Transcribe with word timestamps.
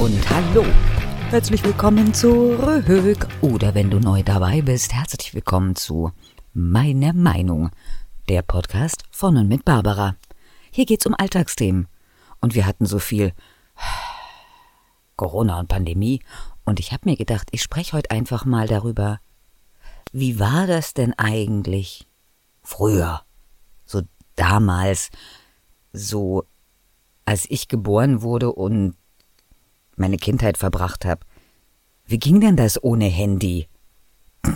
und 0.00 0.30
hallo. 0.30 0.64
Herzlich 1.28 1.62
willkommen 1.62 2.14
zurück. 2.14 3.28
Oder 3.42 3.74
wenn 3.74 3.90
du 3.90 4.00
neu 4.00 4.22
dabei 4.22 4.62
bist, 4.62 4.94
herzlich 4.94 5.34
willkommen 5.34 5.76
zu 5.76 6.10
Meine 6.54 7.12
Meinung, 7.12 7.70
der 8.30 8.40
Podcast 8.40 9.02
von 9.10 9.36
und 9.36 9.48
mit 9.48 9.66
Barbara. 9.66 10.16
Hier 10.70 10.86
geht's 10.86 11.04
um 11.04 11.14
Alltagsthemen. 11.14 11.86
Und 12.40 12.54
wir 12.54 12.64
hatten 12.64 12.86
so 12.86 12.98
viel 12.98 13.34
Corona 15.16 15.60
und 15.60 15.68
Pandemie. 15.68 16.22
Und 16.64 16.80
ich 16.80 16.92
habe 16.92 17.10
mir 17.10 17.16
gedacht, 17.18 17.48
ich 17.50 17.60
spreche 17.60 17.94
heute 17.94 18.10
einfach 18.10 18.46
mal 18.46 18.66
darüber, 18.66 19.20
wie 20.12 20.40
war 20.40 20.66
das 20.66 20.94
denn 20.94 21.12
eigentlich 21.18 22.08
früher? 22.62 23.20
So 23.84 24.00
damals, 24.34 25.10
so 25.92 26.44
als 27.26 27.44
ich 27.50 27.68
geboren 27.68 28.22
wurde 28.22 28.50
und 28.50 28.96
meine 30.00 30.16
Kindheit 30.16 30.58
verbracht 30.58 31.04
habe. 31.04 31.24
Wie 32.06 32.18
ging 32.18 32.40
denn 32.40 32.56
das 32.56 32.82
ohne 32.82 33.04
Handy? 33.04 33.68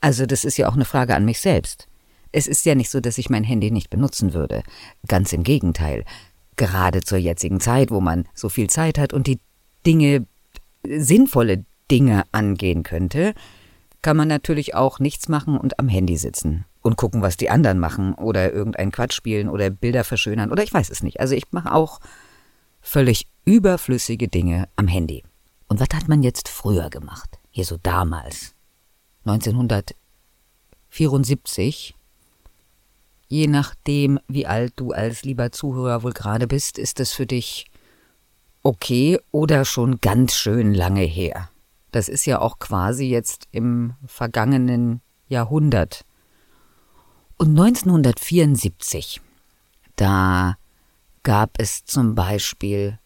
also 0.00 0.26
das 0.26 0.44
ist 0.44 0.58
ja 0.58 0.68
auch 0.68 0.74
eine 0.74 0.84
Frage 0.84 1.14
an 1.14 1.24
mich 1.24 1.40
selbst. 1.40 1.88
Es 2.32 2.46
ist 2.46 2.66
ja 2.66 2.74
nicht 2.74 2.90
so, 2.90 3.00
dass 3.00 3.18
ich 3.18 3.30
mein 3.30 3.44
Handy 3.44 3.70
nicht 3.70 3.88
benutzen 3.90 4.34
würde. 4.34 4.62
Ganz 5.06 5.32
im 5.32 5.42
Gegenteil. 5.42 6.04
Gerade 6.56 7.00
zur 7.00 7.18
jetzigen 7.18 7.60
Zeit, 7.60 7.90
wo 7.90 8.00
man 8.00 8.28
so 8.34 8.48
viel 8.48 8.68
Zeit 8.68 8.98
hat 8.98 9.12
und 9.12 9.26
die 9.26 9.40
Dinge, 9.86 10.26
sinnvolle 10.86 11.64
Dinge 11.90 12.24
angehen 12.32 12.82
könnte, 12.82 13.34
kann 14.02 14.16
man 14.16 14.28
natürlich 14.28 14.74
auch 14.74 14.98
nichts 14.98 15.28
machen 15.28 15.56
und 15.56 15.78
am 15.78 15.88
Handy 15.88 16.16
sitzen 16.16 16.64
und 16.82 16.96
gucken, 16.96 17.22
was 17.22 17.36
die 17.36 17.50
anderen 17.50 17.78
machen 17.78 18.14
oder 18.14 18.52
irgendeinen 18.52 18.90
Quatsch 18.90 19.14
spielen 19.14 19.48
oder 19.48 19.70
Bilder 19.70 20.04
verschönern 20.04 20.50
oder 20.50 20.62
ich 20.62 20.74
weiß 20.74 20.90
es 20.90 21.02
nicht. 21.02 21.20
Also 21.20 21.34
ich 21.34 21.44
mache 21.52 21.72
auch 21.72 22.00
völlig 22.82 23.26
überflüssige 23.44 24.28
Dinge 24.28 24.68
am 24.76 24.86
Handy. 24.88 25.24
Und 25.68 25.80
was 25.80 25.88
hat 25.94 26.08
man 26.08 26.22
jetzt 26.22 26.48
früher 26.48 26.88
gemacht? 26.90 27.38
Hier 27.50 27.64
so 27.64 27.78
damals. 27.82 28.54
1974. 29.24 31.94
Je 33.28 33.46
nachdem, 33.46 34.18
wie 34.28 34.46
alt 34.46 34.74
du 34.76 34.92
als 34.92 35.22
lieber 35.22 35.50
Zuhörer 35.52 36.02
wohl 36.02 36.12
gerade 36.12 36.46
bist, 36.46 36.78
ist 36.78 37.00
es 37.00 37.12
für 37.12 37.26
dich 37.26 37.64
okay 38.62 39.18
oder 39.30 39.64
schon 39.64 40.00
ganz 40.00 40.34
schön 40.34 40.74
lange 40.74 41.00
her. 41.00 41.48
Das 41.92 42.08
ist 42.08 42.26
ja 42.26 42.40
auch 42.40 42.58
quasi 42.58 43.06
jetzt 43.06 43.48
im 43.50 43.94
vergangenen 44.04 45.00
Jahrhundert. 45.28 46.04
Und 47.38 47.58
1974, 47.58 49.22
da 49.96 50.58
gab 51.22 51.50
es 51.58 51.84
zum 51.84 52.14
Beispiel 52.14 52.98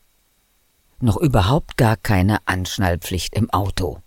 noch 1.00 1.16
überhaupt 1.16 1.76
gar 1.76 1.96
keine 1.96 2.38
Anschnallpflicht 2.46 3.34
im 3.34 3.50
Auto. 3.50 4.00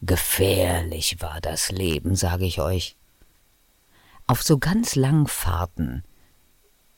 Gefährlich 0.00 1.16
war 1.20 1.40
das 1.40 1.70
Leben, 1.70 2.16
sage 2.16 2.44
ich 2.44 2.60
euch. 2.60 2.96
Auf 4.26 4.42
so 4.42 4.58
ganz 4.58 4.94
langen 4.94 5.26
Fahrten, 5.26 6.04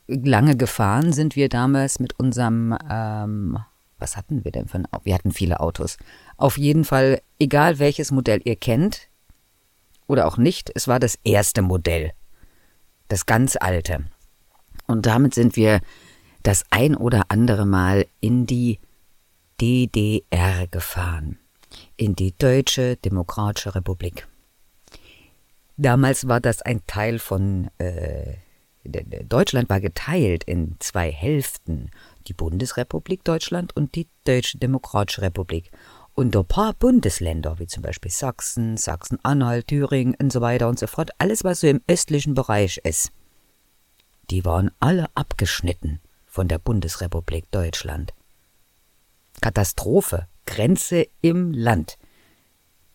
lange 0.07 0.57
gefahren 0.57 1.13
sind 1.13 1.37
wir 1.37 1.49
damals 1.49 2.01
mit 2.01 2.19
unserem, 2.19 2.77
ähm, 2.91 3.59
was 3.99 4.17
hatten 4.17 4.45
wir 4.45 4.53
denn 4.53 4.69
für 4.69 4.79
ein 4.79 4.87
Auto? 4.87 5.05
Wir 5.05 5.15
hatten 5.15 5.33
viele 5.33 5.61
Autos. 5.61 5.97
Auf 6.37 6.59
jeden 6.59 6.85
Fall, 6.85 7.23
egal 7.39 7.79
welches 7.79 8.11
Modell 8.11 8.41
ihr 8.45 8.57
kennt 8.57 9.09
oder 10.07 10.27
auch 10.27 10.37
nicht, 10.37 10.71
es 10.75 10.89
war 10.89 10.99
das 10.99 11.19
erste 11.25 11.63
Modell. 11.63 12.13
Das 13.09 13.27
ganz 13.27 13.57
alte. 13.57 14.05
Und 14.87 15.07
damit 15.07 15.35
sind 15.35 15.57
wir 15.57 15.81
das 16.45 16.65
ein 16.71 16.95
oder 16.95 17.25
andere 17.29 17.67
Mal 17.67 18.07
in 18.21 18.47
die 18.47 18.79
DDR 19.61 20.67
gefahren, 20.71 21.39
in 21.97 22.15
die 22.15 22.37
Deutsche 22.37 22.97
Demokratische 22.97 23.75
Republik. 23.75 24.29
Damals 25.77 26.29
war 26.29 26.41
das 26.41 26.63
ein 26.63 26.83
Teil 26.87 27.19
von 27.19 27.71
äh, 27.79 28.35
Deutschland 28.85 29.71
war 29.71 29.81
geteilt 29.81 30.45
in 30.45 30.77
zwei 30.79 31.11
Hälften, 31.11 31.91
die 32.27 32.35
Bundesrepublik 32.35 33.25
Deutschland 33.25 33.75
und 33.75 33.95
die 33.95 34.07
Deutsche 34.25 34.59
Demokratische 34.59 35.23
Republik. 35.23 35.71
Und 36.13 36.37
ein 36.37 36.45
paar 36.45 36.75
Bundesländer, 36.75 37.59
wie 37.59 37.67
zum 37.67 37.83
Beispiel 37.83 38.11
Sachsen, 38.11 38.77
Sachsen-Anhalt, 38.77 39.69
Thüringen 39.69 40.15
und 40.21 40.31
so 40.31 40.43
weiter 40.43 40.69
und 40.69 40.79
so 40.79 40.87
fort, 40.87 41.13
alles, 41.17 41.45
was 41.45 41.61
so 41.61 41.67
im 41.67 41.81
östlichen 41.89 42.35
Bereich 42.35 42.77
ist, 42.85 43.11
die 44.29 44.45
waren 44.45 44.71
alle 44.81 45.07
abgeschnitten 45.15 46.01
von 46.35 46.49
der 46.49 46.59
Bundesrepublik 46.59 47.49
Deutschland. 47.53 48.13
Katastrophe, 49.41 50.27
Grenze 50.47 51.07
im 51.23 51.53
Land. 51.53 51.97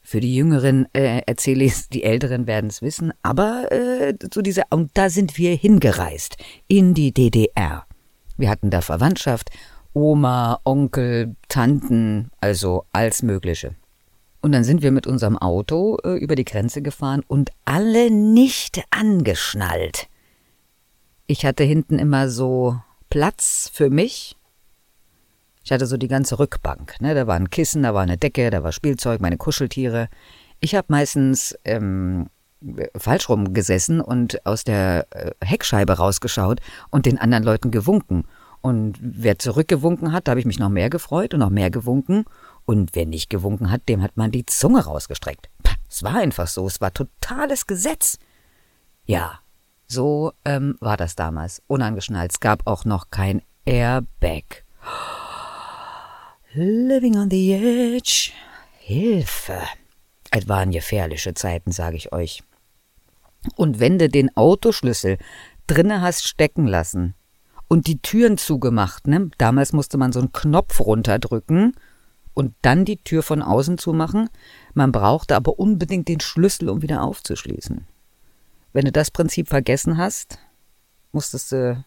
Für 0.01 0.19
die 0.19 0.35
Jüngeren 0.35 0.93
äh, 0.93 1.21
erzähle 1.25 1.63
ich 1.63 1.71
es, 1.71 1.89
die 1.89 2.03
Älteren 2.03 2.47
werden 2.47 2.69
es 2.69 2.81
wissen, 2.81 3.13
aber 3.23 3.71
äh, 3.71 4.13
zu 4.29 4.41
dieser, 4.41 4.63
und 4.71 4.91
da 4.95 5.09
sind 5.09 5.37
wir 5.37 5.55
hingereist, 5.55 6.35
in 6.67 6.93
die 6.93 7.13
DDR. 7.13 7.85
Wir 8.35 8.49
hatten 8.49 8.71
da 8.71 8.81
Verwandtschaft, 8.81 9.51
Oma, 9.93 10.59
Onkel, 10.65 11.37
Tanten, 11.47 12.31
also 12.41 12.83
alles 12.91 13.23
Mögliche. 13.23 13.73
Und 14.41 14.51
dann 14.51 14.65
sind 14.65 14.81
wir 14.81 14.91
mit 14.91 15.07
unserem 15.07 15.37
Auto 15.37 15.97
äh, 16.03 16.17
über 16.17 16.35
die 16.35 16.45
Grenze 16.45 16.81
gefahren 16.81 17.23
und 17.25 17.51
alle 17.63 18.11
nicht 18.11 18.83
angeschnallt. 18.89 20.09
Ich 21.25 21.45
hatte 21.45 21.63
hinten 21.63 21.99
immer 21.99 22.29
so 22.29 22.79
Platz 23.09 23.69
für 23.73 23.89
mich. 23.89 24.35
Ich 25.63 25.71
hatte 25.71 25.85
so 25.85 25.97
die 25.97 26.07
ganze 26.07 26.39
Rückbank. 26.39 26.99
Ne? 27.01 27.13
Da 27.13 27.27
war 27.27 27.35
ein 27.35 27.49
Kissen, 27.49 27.83
da 27.83 27.93
war 27.93 28.01
eine 28.01 28.17
Decke, 28.17 28.49
da 28.49 28.63
war 28.63 28.71
Spielzeug, 28.71 29.21
meine 29.21 29.37
Kuscheltiere. 29.37 30.09
Ich 30.59 30.75
habe 30.75 30.87
meistens 30.89 31.57
ähm, 31.63 32.29
falsch 32.95 33.29
rum 33.29 33.53
gesessen 33.53 34.01
und 34.01 34.45
aus 34.45 34.63
der 34.63 35.07
äh, 35.11 35.31
Heckscheibe 35.43 35.93
rausgeschaut 35.93 36.59
und 36.89 37.05
den 37.05 37.17
anderen 37.17 37.43
Leuten 37.43 37.71
gewunken. 37.71 38.25
Und 38.61 38.97
wer 39.01 39.39
zurückgewunken 39.39 40.11
hat, 40.11 40.27
da 40.27 40.31
habe 40.31 40.39
ich 40.39 40.45
mich 40.45 40.59
noch 40.59 40.69
mehr 40.69 40.89
gefreut 40.89 41.33
und 41.33 41.39
noch 41.39 41.49
mehr 41.49 41.71
gewunken. 41.71 42.25
Und 42.65 42.91
wer 42.93 43.05
nicht 43.05 43.29
gewunken 43.29 43.71
hat, 43.71 43.87
dem 43.87 44.01
hat 44.01 44.17
man 44.17 44.31
die 44.31 44.45
Zunge 44.45 44.83
rausgestreckt. 44.83 45.49
Es 45.89 46.03
war 46.03 46.15
einfach 46.15 46.47
so, 46.47 46.67
es 46.67 46.81
war 46.81 46.93
totales 46.93 47.67
Gesetz. 47.67 48.19
Ja, 49.05 49.39
so 49.89 50.33
ähm, 50.45 50.77
war 50.79 50.97
das 50.97 51.15
damals. 51.15 51.61
Unangeschnallt. 51.67 52.31
Es 52.31 52.39
gab 52.39 52.67
auch 52.67 52.85
noch 52.85 53.09
kein 53.09 53.41
Airbag. 53.65 54.63
Living 56.53 57.17
on 57.17 57.29
the 57.29 57.53
edge. 57.53 58.31
Hilfe. 58.77 59.59
Es 60.31 60.47
waren 60.47 60.71
gefährliche 60.71 61.33
Zeiten, 61.33 61.71
sage 61.71 61.97
ich 61.97 62.13
euch. 62.13 62.43
Und 63.55 63.79
wenn 63.79 63.97
du 63.97 64.09
den 64.09 64.35
Autoschlüssel 64.35 65.17
drinne 65.67 66.01
hast 66.01 66.27
stecken 66.27 66.67
lassen 66.67 67.15
und 67.67 67.87
die 67.87 67.99
Türen 67.99 68.37
zugemacht, 68.37 69.07
ne? 69.07 69.29
Damals 69.37 69.73
musste 69.73 69.97
man 69.97 70.11
so 70.11 70.19
einen 70.19 70.31
Knopf 70.31 70.79
runterdrücken 70.79 71.73
und 72.33 72.53
dann 72.61 72.85
die 72.85 72.97
Tür 72.97 73.23
von 73.23 73.41
außen 73.41 73.77
zumachen. 73.77 74.29
Man 74.73 74.91
brauchte 74.91 75.35
aber 75.35 75.57
unbedingt 75.57 76.07
den 76.07 76.19
Schlüssel, 76.19 76.69
um 76.69 76.81
wieder 76.81 77.03
aufzuschließen. 77.03 77.85
Wenn 78.71 78.85
du 78.85 78.91
das 78.91 79.11
Prinzip 79.11 79.47
vergessen 79.47 79.97
hast, 79.97 80.37
musstest 81.11 81.51
du 81.51 81.83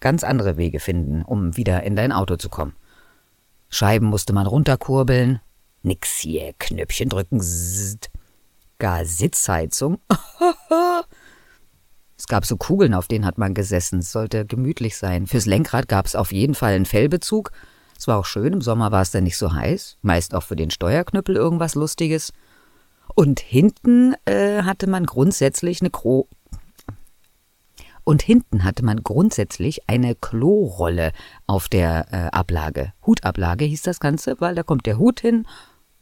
ganz 0.00 0.22
andere 0.22 0.56
Wege 0.56 0.80
finden, 0.80 1.22
um 1.22 1.56
wieder 1.56 1.82
in 1.82 1.96
dein 1.96 2.12
Auto 2.12 2.36
zu 2.36 2.48
kommen. 2.48 2.74
Scheiben 3.68 4.06
musste 4.06 4.32
man 4.32 4.46
runterkurbeln. 4.46 5.40
Nix 5.82 6.18
hier, 6.18 6.52
Knöpfchen 6.58 7.08
drücken. 7.08 7.40
Zzzt. 7.40 8.10
Gar 8.78 9.06
Sitzheizung. 9.06 9.98
es 12.18 12.26
gab 12.26 12.44
so 12.44 12.56
Kugeln, 12.58 12.92
auf 12.92 13.08
denen 13.08 13.24
hat 13.24 13.38
man 13.38 13.54
gesessen. 13.54 14.00
Es 14.00 14.12
sollte 14.12 14.44
gemütlich 14.44 14.96
sein. 14.98 15.26
Fürs 15.26 15.46
Lenkrad 15.46 15.88
gab 15.88 16.06
es 16.06 16.14
auf 16.14 16.32
jeden 16.32 16.54
Fall 16.54 16.74
einen 16.74 16.84
Fellbezug. 16.84 17.52
Es 17.98 18.06
war 18.06 18.18
auch 18.18 18.26
schön, 18.26 18.52
im 18.52 18.60
Sommer 18.60 18.92
war 18.92 19.00
es 19.00 19.10
dann 19.10 19.24
nicht 19.24 19.38
so 19.38 19.54
heiß. 19.54 19.96
Meist 20.02 20.34
auch 20.34 20.42
für 20.42 20.56
den 20.56 20.70
Steuerknüppel 20.70 21.34
irgendwas 21.34 21.74
Lustiges. 21.74 22.32
Und 23.14 23.40
hinten 23.40 24.14
äh, 24.24 24.62
hatte 24.62 24.88
man 24.88 25.06
grundsätzlich 25.06 25.80
eine 25.80 25.90
Kro 25.90 26.28
und 28.06 28.22
hinten 28.22 28.62
hatte 28.62 28.84
man 28.84 29.02
grundsätzlich 29.02 29.88
eine 29.88 30.14
Klorolle 30.14 31.10
auf 31.48 31.68
der 31.68 32.06
äh, 32.12 32.16
Ablage. 32.30 32.92
Hutablage 33.04 33.64
hieß 33.64 33.82
das 33.82 33.98
Ganze, 33.98 34.40
weil 34.40 34.54
da 34.54 34.62
kommt 34.62 34.86
der 34.86 34.96
Hut 34.96 35.18
hin 35.18 35.44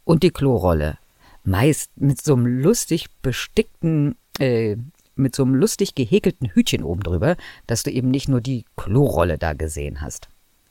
und 0.05 0.23
die 0.23 0.31
Klorolle. 0.31 0.99
Meist 1.45 1.91
mit 1.97 2.21
so 2.21 2.35
einem 2.35 2.47
lustig 2.47 3.07
bestickten, 3.23 4.17
äh, 4.39 4.77
mit 5.15 5.35
so 5.35 5.45
einem 5.45 5.55
lustig 5.55 5.95
gehäkelten 5.95 6.51
Hütchen 6.51 6.85
oben 6.85 7.03
drüber, 7.03 7.37
dass 7.67 7.85
du 7.85 7.91
eben 7.91 8.11
nicht 8.11 8.29
nur 8.29 8.43
die 8.43 8.67
Klorolle 8.77 9.39
da 9.39 9.55
gesehen 9.55 10.03
hast. 10.03 10.29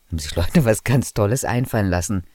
Haben 0.10 0.20
sich 0.20 0.36
Leute 0.36 0.66
was 0.66 0.84
ganz 0.84 1.16
Tolles 1.16 1.46
einfallen 1.46 1.90
lassen. 1.90 2.26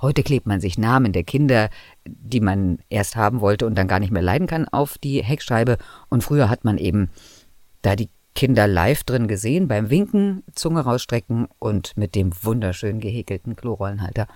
Heute 0.00 0.22
klebt 0.22 0.46
man 0.46 0.60
sich 0.60 0.78
Namen 0.78 1.12
der 1.12 1.24
Kinder, 1.24 1.70
die 2.04 2.40
man 2.40 2.78
erst 2.88 3.16
haben 3.16 3.40
wollte 3.40 3.66
und 3.66 3.76
dann 3.76 3.88
gar 3.88 4.00
nicht 4.00 4.12
mehr 4.12 4.22
leiden 4.22 4.46
kann, 4.46 4.68
auf 4.68 4.98
die 4.98 5.22
Heckscheibe. 5.22 5.78
Und 6.08 6.22
früher 6.22 6.48
hat 6.48 6.64
man 6.64 6.78
eben 6.78 7.10
da 7.82 7.96
die 7.96 8.10
Kinder 8.34 8.66
live 8.66 9.02
drin 9.04 9.28
gesehen, 9.28 9.66
beim 9.66 9.90
Winken, 9.90 10.44
Zunge 10.54 10.80
rausstrecken 10.80 11.48
und 11.58 11.96
mit 11.96 12.14
dem 12.14 12.32
wunderschön 12.42 13.00
gehäkelten 13.00 13.56
Klorollenhalter. 13.56 14.26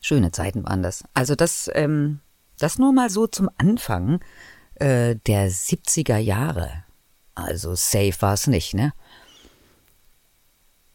Schöne 0.00 0.32
Zeiten 0.32 0.64
waren 0.64 0.82
das. 0.82 1.04
Also 1.14 1.34
das, 1.34 1.70
ähm, 1.74 2.20
das 2.58 2.78
nur 2.78 2.92
mal 2.92 3.08
so 3.08 3.26
zum 3.26 3.48
Anfang 3.56 4.20
äh, 4.74 5.16
der 5.26 5.50
70er 5.50 6.18
Jahre. 6.18 6.84
Also 7.34 7.74
safe 7.74 8.14
war 8.20 8.34
es 8.34 8.46
nicht, 8.46 8.74
ne? 8.74 8.92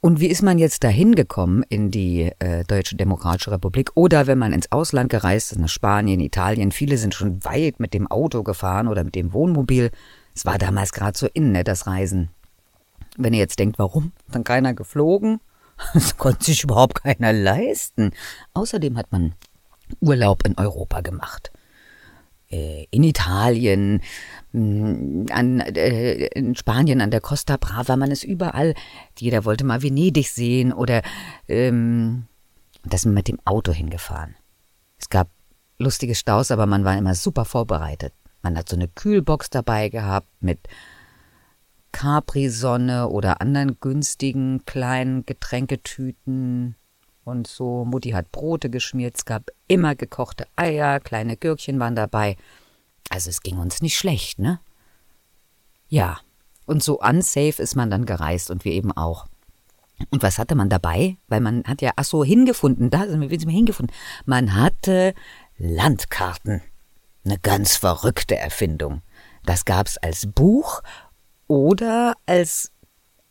Und 0.03 0.19
wie 0.19 0.27
ist 0.27 0.42
man 0.42 0.57
jetzt 0.57 0.83
dahin 0.83 1.13
gekommen 1.13 1.63
in 1.69 1.92
die 1.92 2.31
äh, 2.39 2.63
Deutsche 2.63 2.95
Demokratische 2.95 3.51
Republik? 3.51 3.92
Oder 3.94 4.25
wenn 4.25 4.39
man 4.39 4.51
ins 4.51 4.71
Ausland 4.71 5.12
gereist 5.12 5.51
ist, 5.51 5.59
nach 5.59 5.69
Spanien, 5.69 6.19
Italien, 6.19 6.71
viele 6.71 6.98
sind 6.98 7.13
schon 7.13 7.45
weit 7.45 7.80
mit 7.80 7.94
dem 7.94 8.07
Auto 8.07 8.42
gefahren 8.42 8.88
oder 8.88 9.03
mit 9.03 9.13
dem 9.13 9.31
Wohnmobil. 9.31 9.92
Es 10.33 10.44
war 10.44 10.57
damals 10.57 10.92
gerade 10.92 11.15
so 11.15 11.27
innen, 11.27 11.51
ne, 11.51 11.63
das 11.63 11.86
Reisen. 11.86 12.30
Wenn 13.15 13.33
ihr 13.33 13.39
jetzt 13.39 13.59
denkt, 13.59 13.77
warum? 13.77 14.12
Dann 14.31 14.44
keiner 14.44 14.74
geflogen? 14.74 15.39
Das 15.94 16.18
konnte 16.18 16.45
sich 16.45 16.63
überhaupt 16.63 17.01
keiner 17.03 17.33
leisten. 17.33 18.12
Außerdem 18.53 18.98
hat 18.98 19.12
man 19.12 19.33
Urlaub 20.00 20.45
in 20.45 20.56
Europa 20.57 21.01
gemacht. 21.01 21.51
Äh, 22.51 22.86
in 22.92 23.03
Italien, 23.03 24.01
mm, 24.51 25.27
an, 25.31 25.62
äh, 25.62 26.27
in 26.27 26.56
Spanien, 26.56 27.00
an 27.00 27.09
der 27.09 27.21
Costa 27.21 27.56
Brava, 27.56 27.95
man 27.95 28.12
ist 28.12 28.25
überall. 28.25 28.74
Jeder 29.18 29.45
wollte 29.45 29.63
mal 29.63 29.81
Venedig 29.81 30.30
sehen 30.30 30.74
oder 30.74 31.01
ähm, 31.48 32.25
das 32.83 33.06
mit 33.06 33.30
dem 33.30 33.39
Auto 33.45 33.71
hingefahren. 33.71 34.36
Es 35.00 35.09
gab 35.09 35.30
lustige 35.80 36.13
Staus, 36.13 36.51
aber 36.51 36.65
man 36.65 36.83
war 36.83 36.98
immer 36.98 37.15
super 37.15 37.45
vorbereitet. 37.45 38.13
Man 38.42 38.57
hat 38.57 38.68
so 38.68 38.75
eine 38.75 38.89
Kühlbox 38.89 39.50
dabei 39.50 39.88
gehabt 39.88 40.27
mit 40.42 40.59
Capri-Sonne 41.94 43.07
oder 43.07 43.39
anderen 43.39 43.80
günstigen 43.80 44.65
kleinen 44.65 45.25
Getränketüten 45.25 46.75
und 47.31 47.47
so. 47.47 47.85
Mutti 47.85 48.11
hat 48.11 48.31
Brote 48.31 48.69
geschmiert, 48.69 49.15
es 49.17 49.25
gab 49.25 49.49
immer 49.67 49.95
gekochte 49.95 50.45
Eier, 50.55 50.99
kleine 50.99 51.37
Gürkchen 51.37 51.79
waren 51.79 51.95
dabei. 51.95 52.35
Also 53.09 53.29
es 53.29 53.41
ging 53.41 53.57
uns 53.57 53.81
nicht 53.81 53.97
schlecht, 53.97 54.37
ne? 54.37 54.59
Ja, 55.87 56.19
und 56.65 56.83
so 56.83 56.99
unsafe 56.99 57.61
ist 57.61 57.75
man 57.75 57.89
dann 57.89 58.05
gereist 58.05 58.51
und 58.51 58.63
wir 58.63 58.71
eben 58.71 58.91
auch. 58.91 59.25
Und 60.09 60.23
was 60.23 60.37
hatte 60.37 60.55
man 60.55 60.69
dabei? 60.69 61.17
Weil 61.27 61.41
man 61.41 61.63
hat 61.65 61.81
ja, 61.81 61.91
ach 61.95 62.05
so, 62.05 62.23
hingefunden, 62.23 62.89
da 62.89 63.07
sind 63.07 63.21
wir, 63.21 63.29
sind 63.29 63.47
wir 63.47 63.55
hingefunden. 63.55 63.95
Man 64.25 64.55
hatte 64.55 65.13
Landkarten. 65.57 66.61
Eine 67.23 67.37
ganz 67.37 67.75
verrückte 67.75 68.35
Erfindung. 68.35 69.01
Das 69.45 69.65
gab's 69.65 69.97
als 69.97 70.27
Buch 70.27 70.81
oder 71.47 72.13
als 72.25 72.71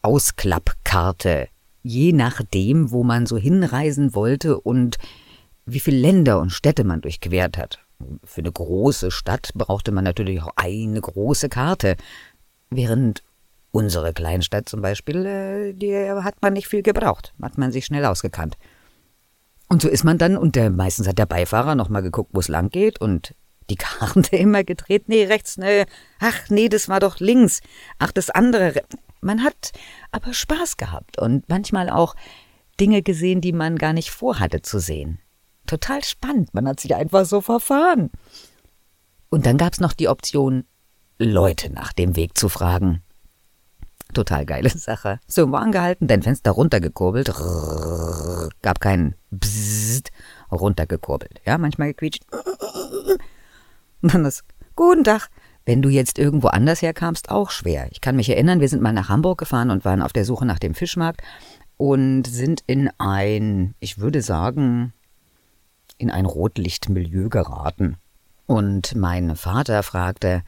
Ausklappkarte, 0.02 1.48
je 1.82 2.12
nachdem, 2.12 2.90
wo 2.90 3.04
man 3.04 3.26
so 3.26 3.36
hinreisen 3.36 4.14
wollte 4.14 4.60
und 4.60 4.96
wie 5.66 5.80
viele 5.80 5.98
Länder 5.98 6.40
und 6.40 6.50
Städte 6.50 6.84
man 6.84 7.00
durchquert 7.00 7.56
hat. 7.58 7.78
Für 8.24 8.40
eine 8.40 8.52
große 8.52 9.10
Stadt 9.10 9.50
brauchte 9.54 9.92
man 9.92 10.04
natürlich 10.04 10.42
auch 10.42 10.52
eine 10.56 11.00
große 11.00 11.48
Karte, 11.48 11.96
während 12.70 13.22
unsere 13.72 14.12
Kleinstadt 14.12 14.68
zum 14.68 14.80
Beispiel, 14.80 15.26
äh, 15.26 15.72
die 15.74 15.94
hat 15.94 16.42
man 16.42 16.54
nicht 16.54 16.68
viel 16.68 16.82
gebraucht, 16.82 17.34
hat 17.40 17.58
man 17.58 17.72
sich 17.72 17.84
schnell 17.84 18.04
ausgekannt. 18.04 18.56
Und 19.68 19.82
so 19.82 19.88
ist 19.88 20.02
man 20.02 20.18
dann, 20.18 20.36
und 20.36 20.56
der, 20.56 20.70
meistens 20.70 21.06
hat 21.06 21.18
der 21.18 21.26
Beifahrer 21.26 21.76
nochmal 21.76 22.02
geguckt, 22.02 22.30
wo 22.32 22.40
es 22.40 22.48
lang 22.48 22.70
geht, 22.70 23.00
und 23.00 23.34
die 23.70 23.76
Karte 23.76 24.36
immer 24.36 24.64
gedreht. 24.64 25.08
Nee, 25.08 25.24
rechts, 25.24 25.56
nee. 25.56 25.84
Ach, 26.18 26.48
nee, 26.48 26.68
das 26.68 26.88
war 26.88 27.00
doch 27.00 27.20
links. 27.20 27.60
Ach, 27.98 28.10
das 28.10 28.30
andere. 28.30 28.82
Man 29.20 29.42
hat 29.42 29.72
aber 30.12 30.32
Spaß 30.32 30.76
gehabt 30.76 31.18
und 31.18 31.48
manchmal 31.48 31.90
auch 31.90 32.14
Dinge 32.78 33.02
gesehen, 33.02 33.40
die 33.40 33.52
man 33.52 33.76
gar 33.76 33.92
nicht 33.92 34.10
vorhatte 34.10 34.62
zu 34.62 34.78
sehen. 34.78 35.18
Total 35.66 36.02
spannend. 36.02 36.54
Man 36.54 36.66
hat 36.66 36.80
sich 36.80 36.94
einfach 36.94 37.24
so 37.26 37.40
verfahren. 37.40 38.10
Und 39.28 39.46
dann 39.46 39.58
gab's 39.58 39.80
noch 39.80 39.92
die 39.92 40.08
Option, 40.08 40.64
Leute 41.18 41.70
nach 41.70 41.92
dem 41.92 42.16
Weg 42.16 42.36
zu 42.36 42.48
fragen. 42.48 43.02
Total 44.14 44.44
geile 44.44 44.70
Sache. 44.70 45.20
So, 45.26 45.52
war 45.52 45.60
angehalten, 45.60 46.08
dein 46.08 46.22
Fenster 46.22 46.50
runtergekurbelt. 46.50 47.32
Gab 48.62 48.80
keinen 48.80 49.14
Bzzzt, 49.30 50.10
runtergekurbelt. 50.50 51.40
Ja, 51.46 51.58
manchmal 51.58 51.88
gequietscht. 51.88 52.24
Und 54.02 54.14
dann 54.14 54.24
das, 54.24 54.42
guten 54.74 55.04
Tag. 55.04 55.28
Wenn 55.66 55.82
du 55.82 55.88
jetzt 55.88 56.18
irgendwo 56.18 56.48
anders 56.48 56.82
herkamst, 56.82 57.30
auch 57.30 57.50
schwer. 57.50 57.88
Ich 57.92 58.00
kann 58.00 58.16
mich 58.16 58.28
erinnern, 58.28 58.60
wir 58.60 58.68
sind 58.68 58.82
mal 58.82 58.92
nach 58.92 59.08
Hamburg 59.08 59.38
gefahren 59.38 59.70
und 59.70 59.84
waren 59.84 60.02
auf 60.02 60.12
der 60.12 60.24
Suche 60.24 60.46
nach 60.46 60.58
dem 60.58 60.74
Fischmarkt 60.74 61.22
und 61.76 62.26
sind 62.26 62.62
in 62.66 62.90
ein, 62.98 63.74
ich 63.78 63.98
würde 63.98 64.22
sagen, 64.22 64.92
in 65.98 66.10
ein 66.10 66.26
Rotlichtmilieu 66.26 67.28
geraten. 67.28 67.96
Und 68.46 68.96
mein 68.96 69.36
Vater 69.36 69.82
fragte, 69.82 70.42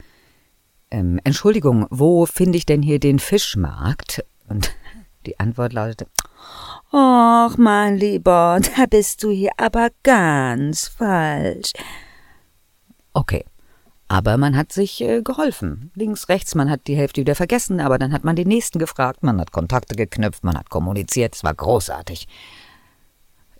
ähm, 0.91 1.19
Entschuldigung, 1.23 1.87
wo 1.89 2.25
finde 2.25 2.57
ich 2.57 2.65
denn 2.65 2.81
hier 2.81 2.99
den 2.99 3.19
Fischmarkt? 3.19 4.23
Und 4.47 4.75
die 5.25 5.39
Antwort 5.39 5.73
lautete, 5.73 6.07
Ach, 6.91 7.57
mein 7.57 7.97
Lieber, 7.97 8.59
da 8.77 8.85
bist 8.85 9.23
du 9.23 9.31
hier 9.31 9.51
aber 9.57 9.89
ganz 10.03 10.87
falsch. 10.87 11.73
Okay. 13.13 13.45
Aber 14.13 14.37
man 14.37 14.55
hat 14.55 14.71
sich 14.71 15.01
äh, 15.01 15.23
geholfen. 15.23 15.89
Links, 15.95 16.29
rechts, 16.29 16.53
man 16.53 16.69
hat 16.69 16.85
die 16.85 16.95
Hälfte 16.95 17.21
wieder 17.21 17.33
vergessen, 17.33 17.79
aber 17.79 17.97
dann 17.97 18.13
hat 18.13 18.23
man 18.23 18.35
den 18.35 18.47
nächsten 18.47 18.77
gefragt, 18.77 19.23
man 19.23 19.41
hat 19.41 19.51
Kontakte 19.51 19.95
geknüpft, 19.95 20.43
man 20.43 20.55
hat 20.55 20.69
kommuniziert, 20.69 21.33
es 21.33 21.43
war 21.43 21.55
großartig. 21.55 22.27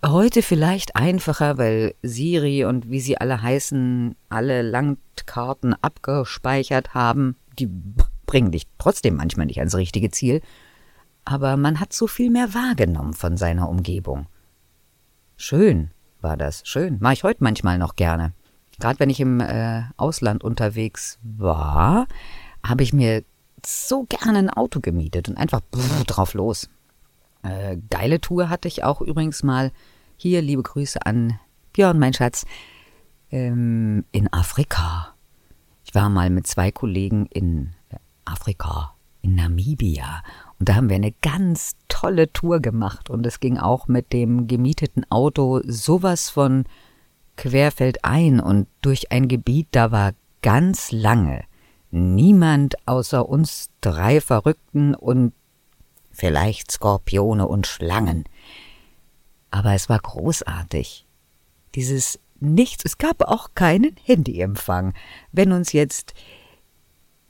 Heute 0.05 0.43
vielleicht 0.43 0.95
einfacher, 0.95 1.57
weil 1.57 1.95
Siri 2.03 2.65
und 2.65 2.91
wie 2.91 2.99
sie 2.99 3.17
alle 3.17 3.41
heißen, 3.41 4.15
alle 4.29 4.61
Landkarten 4.61 5.73
abgespeichert 5.81 6.93
haben. 6.93 7.35
Die 7.57 7.67
bringen 8.27 8.51
dich 8.51 8.67
trotzdem 8.77 9.15
manchmal 9.15 9.47
nicht 9.47 9.57
ans 9.57 9.73
richtige 9.73 10.11
Ziel. 10.11 10.39
Aber 11.25 11.57
man 11.57 11.79
hat 11.79 11.93
so 11.93 12.05
viel 12.05 12.29
mehr 12.29 12.53
wahrgenommen 12.53 13.13
von 13.13 13.37
seiner 13.37 13.69
Umgebung. 13.69 14.27
Schön 15.35 15.89
war 16.21 16.37
das, 16.37 16.61
schön. 16.63 16.97
Mach 17.01 17.13
ich 17.13 17.23
heute 17.23 17.43
manchmal 17.43 17.79
noch 17.79 17.95
gerne. 17.95 18.33
Gerade 18.79 18.99
wenn 18.99 19.09
ich 19.09 19.19
im 19.19 19.39
äh, 19.39 19.83
Ausland 19.97 20.43
unterwegs 20.43 21.19
war, 21.21 22.07
habe 22.65 22.83
ich 22.83 22.93
mir 22.93 23.23
so 23.65 24.03
gerne 24.03 24.39
ein 24.39 24.49
Auto 24.49 24.79
gemietet 24.79 25.29
und 25.29 25.37
einfach 25.37 25.61
drauf 26.07 26.33
los. 26.33 26.69
Äh, 27.43 27.77
geile 27.89 28.19
Tour 28.19 28.49
hatte 28.49 28.67
ich 28.67 28.83
auch 28.83 29.01
übrigens 29.01 29.43
mal. 29.43 29.71
Hier 30.15 30.41
liebe 30.41 30.63
Grüße 30.63 31.05
an 31.05 31.39
Björn, 31.73 31.99
mein 31.99 32.13
Schatz, 32.13 32.45
ähm, 33.31 34.05
in 34.11 34.31
Afrika. 34.31 35.15
Ich 35.85 35.95
war 35.95 36.09
mal 36.09 36.29
mit 36.29 36.47
zwei 36.47 36.71
Kollegen 36.71 37.25
in 37.27 37.71
Afrika, 38.25 38.93
in 39.21 39.35
Namibia. 39.35 40.23
Und 40.59 40.69
da 40.69 40.75
haben 40.75 40.89
wir 40.89 40.95
eine 40.95 41.11
ganz 41.21 41.73
tolle 41.89 42.31
Tour 42.31 42.59
gemacht. 42.59 43.09
Und 43.09 43.25
es 43.25 43.39
ging 43.39 43.57
auch 43.57 43.87
mit 43.87 44.13
dem 44.13 44.47
gemieteten 44.47 45.05
Auto 45.09 45.61
sowas 45.65 46.29
von 46.29 46.65
querfeldein 47.37 48.39
und 48.39 48.67
durch 48.81 49.11
ein 49.11 49.27
Gebiet, 49.27 49.67
da 49.71 49.91
war 49.91 50.13
ganz 50.41 50.91
lange 50.91 51.43
niemand 51.93 52.75
außer 52.87 53.29
uns 53.29 53.69
drei 53.79 54.19
Verrückten 54.19 54.95
und 54.95 55.33
vielleicht 56.11 56.71
Skorpione 56.71 57.47
und 57.47 57.67
Schlangen. 57.67 58.23
Aber 59.51 59.73
es 59.73 59.89
war 59.89 59.99
großartig. 59.99 61.05
Dieses 61.75 62.19
Nichts, 62.39 62.83
es 62.83 62.97
gab 62.97 63.21
auch 63.21 63.51
keinen 63.55 63.95
Handyempfang. 64.03 64.93
Wenn 65.31 65.53
uns 65.53 65.71
jetzt, 65.71 66.13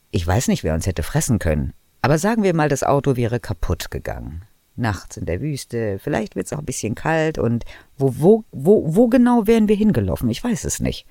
ich 0.09 0.25
weiß 0.25 0.47
nicht, 0.47 0.63
wer 0.63 0.73
uns 0.73 0.87
hätte 0.87 1.03
fressen 1.03 1.37
können, 1.37 1.73
aber 2.01 2.17
sagen 2.17 2.41
wir 2.41 2.55
mal, 2.55 2.67
das 2.67 2.83
Auto 2.83 3.15
wäre 3.15 3.39
kaputt 3.39 3.91
gegangen 3.91 4.45
nachts 4.75 5.17
in 5.17 5.25
der 5.25 5.41
Wüste, 5.41 5.99
vielleicht 5.99 6.35
wird 6.35 6.47
es 6.47 6.53
auch 6.53 6.59
ein 6.59 6.65
bisschen 6.65 6.95
kalt 6.95 7.37
und 7.37 7.63
wo, 7.97 8.13
wo, 8.17 8.43
wo, 8.51 8.95
wo 8.95 9.07
genau 9.07 9.47
wären 9.47 9.67
wir 9.67 9.75
hingelaufen? 9.75 10.29
Ich 10.29 10.43
weiß 10.43 10.63
es 10.63 10.79
nicht. 10.79 11.05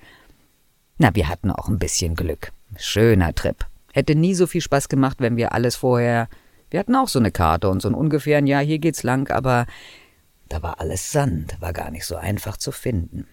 Na, 0.99 1.15
wir 1.15 1.29
hatten 1.29 1.51
auch 1.51 1.69
ein 1.69 1.79
bisschen 1.79 2.15
Glück. 2.15 2.53
Schöner 2.77 3.35
Trip. 3.35 3.65
Hätte 3.93 4.15
nie 4.15 4.35
so 4.35 4.47
viel 4.47 4.61
Spaß 4.61 4.89
gemacht, 4.89 5.19
wenn 5.21 5.37
wir 5.37 5.53
alles 5.53 5.77
vorher. 5.77 6.29
Wir 6.71 6.81
hatten 6.81 6.97
auch 6.97 7.09
so 7.09 7.19
eine 7.19 7.31
Karte 7.31 7.69
und 7.69 7.83
so 7.83 7.89
ein 7.89 7.95
ungefähren, 7.95 8.47
ja, 8.47 8.61
hier 8.61 8.79
geht's 8.79 9.03
lang, 9.03 9.31
aber 9.31 9.67
da 10.49 10.63
war 10.63 10.81
alles 10.81 11.13
Sand, 11.13 11.61
war 11.61 11.73
gar 11.73 11.91
nicht 11.91 12.07
so 12.07 12.17
einfach 12.17 12.57
zu 12.57 12.73
finden. 12.73 13.27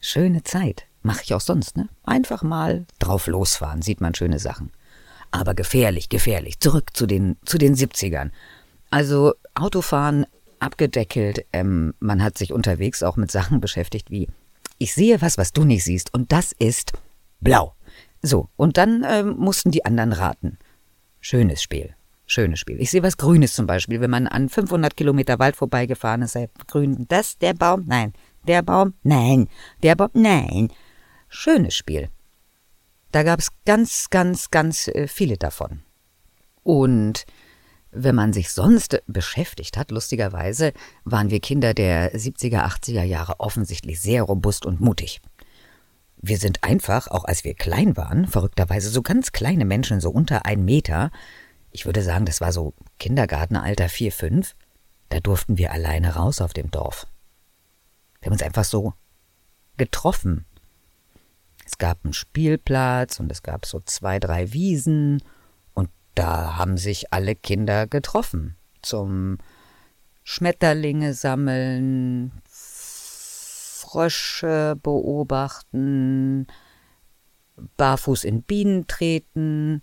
Schöne 0.00 0.42
Zeit. 0.42 0.86
Mache 1.02 1.22
ich 1.22 1.34
auch 1.34 1.40
sonst, 1.40 1.76
ne? 1.76 1.88
Einfach 2.02 2.42
mal 2.42 2.84
drauf 2.98 3.28
losfahren, 3.28 3.82
sieht 3.82 4.00
man 4.00 4.14
schöne 4.14 4.40
Sachen. 4.40 4.72
Aber 5.30 5.54
gefährlich, 5.54 6.08
gefährlich. 6.08 6.58
Zurück 6.58 6.96
zu 6.96 7.06
den, 7.06 7.36
zu 7.44 7.58
den 7.58 7.76
70ern. 7.76 8.30
Also 8.96 9.34
Autofahren 9.54 10.24
abgedeckelt. 10.58 11.44
Ähm, 11.52 11.92
man 12.00 12.22
hat 12.22 12.38
sich 12.38 12.50
unterwegs 12.50 13.02
auch 13.02 13.18
mit 13.18 13.30
Sachen 13.30 13.60
beschäftigt 13.60 14.10
wie 14.10 14.26
ich 14.78 14.94
sehe 14.94 15.20
was, 15.20 15.36
was 15.36 15.52
du 15.52 15.64
nicht 15.64 15.84
siehst, 15.84 16.14
und 16.14 16.32
das 16.32 16.52
ist 16.52 16.92
blau. 17.40 17.74
So, 18.22 18.48
und 18.56 18.78
dann 18.78 19.04
ähm, 19.06 19.36
mussten 19.36 19.70
die 19.70 19.84
anderen 19.84 20.12
raten. 20.12 20.58
Schönes 21.20 21.60
Spiel. 21.60 21.94
Schönes 22.24 22.58
Spiel. 22.58 22.80
Ich 22.80 22.90
sehe 22.90 23.02
was 23.02 23.18
Grünes 23.18 23.52
zum 23.52 23.66
Beispiel, 23.66 24.00
wenn 24.00 24.08
man 24.08 24.26
an 24.26 24.48
500 24.48 24.96
Kilometer 24.96 25.38
Wald 25.38 25.56
vorbeigefahren 25.56 26.22
ist, 26.22 26.38
grün, 26.66 27.04
das, 27.08 27.36
der 27.36 27.52
Baum, 27.52 27.84
nein, 27.86 28.14
der 28.48 28.62
Baum, 28.62 28.94
nein, 29.02 29.50
der 29.82 29.94
Baum, 29.94 30.08
nein. 30.14 30.72
Schönes 31.28 31.74
Spiel. 31.74 32.08
Da 33.12 33.24
gab 33.24 33.40
es 33.40 33.50
ganz, 33.66 34.08
ganz, 34.08 34.50
ganz 34.50 34.88
äh, 34.88 35.06
viele 35.06 35.36
davon. 35.36 35.82
Und 36.62 37.26
wenn 37.96 38.14
man 38.14 38.32
sich 38.32 38.52
sonst 38.52 39.02
beschäftigt 39.06 39.76
hat, 39.76 39.90
lustigerweise, 39.90 40.72
waren 41.04 41.30
wir 41.30 41.40
Kinder 41.40 41.74
der 41.74 42.14
70er, 42.14 42.64
80er 42.66 43.02
Jahre 43.02 43.40
offensichtlich 43.40 44.00
sehr 44.00 44.22
robust 44.22 44.66
und 44.66 44.80
mutig. 44.80 45.20
Wir 46.18 46.38
sind 46.38 46.62
einfach, 46.62 47.08
auch 47.08 47.24
als 47.24 47.44
wir 47.44 47.54
klein 47.54 47.96
waren, 47.96 48.26
verrückterweise 48.26 48.90
so 48.90 49.02
ganz 49.02 49.32
kleine 49.32 49.64
Menschen, 49.64 50.00
so 50.00 50.10
unter 50.10 50.44
ein 50.46 50.64
Meter, 50.64 51.10
ich 51.70 51.86
würde 51.86 52.02
sagen, 52.02 52.24
das 52.24 52.40
war 52.40 52.52
so 52.52 52.74
Kindergartenalter 52.98 53.88
vier, 53.88 54.12
fünf, 54.12 54.54
da 55.08 55.20
durften 55.20 55.58
wir 55.58 55.72
alleine 55.72 56.14
raus 56.14 56.40
auf 56.40 56.52
dem 56.52 56.70
Dorf. 56.70 57.06
Wir 58.20 58.26
haben 58.26 58.32
uns 58.32 58.42
einfach 58.42 58.64
so 58.64 58.94
getroffen. 59.76 60.46
Es 61.64 61.78
gab 61.78 62.04
einen 62.04 62.14
Spielplatz 62.14 63.20
und 63.20 63.30
es 63.30 63.42
gab 63.42 63.66
so 63.66 63.80
zwei, 63.80 64.18
drei 64.18 64.52
Wiesen 64.52 65.22
da 66.16 66.56
haben 66.56 66.76
sich 66.78 67.12
alle 67.12 67.36
Kinder 67.36 67.86
getroffen 67.86 68.56
zum 68.82 69.38
Schmetterlinge 70.24 71.14
sammeln, 71.14 72.32
Frösche 73.78 74.76
beobachten, 74.82 76.48
barfuß 77.76 78.24
in 78.24 78.42
Bienen 78.42 78.88
treten, 78.88 79.82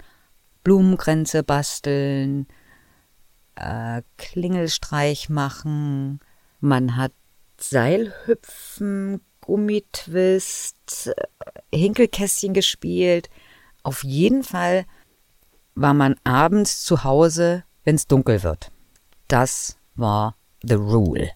Blumenkränze 0.64 1.44
basteln, 1.44 2.48
äh, 3.56 4.02
Klingelstreich 4.18 5.30
machen, 5.30 6.20
man 6.60 6.98
hat 6.98 7.14
Seilhüpfen, 7.60 9.22
Gummitwist, 9.40 11.08
äh, 11.08 11.78
Hinkelkästchen 11.78 12.54
gespielt. 12.54 13.30
Auf 13.84 14.04
jeden 14.04 14.44
Fall 14.44 14.86
war 15.76 15.94
man 15.94 16.16
abends 16.24 16.84
zu 16.84 17.04
Hause, 17.04 17.64
wenn's 17.84 18.08
dunkel 18.08 18.44
wird. 18.44 18.72
Das 19.28 19.78
war 19.96 20.36
the 20.64 20.76
rule. 20.76 21.32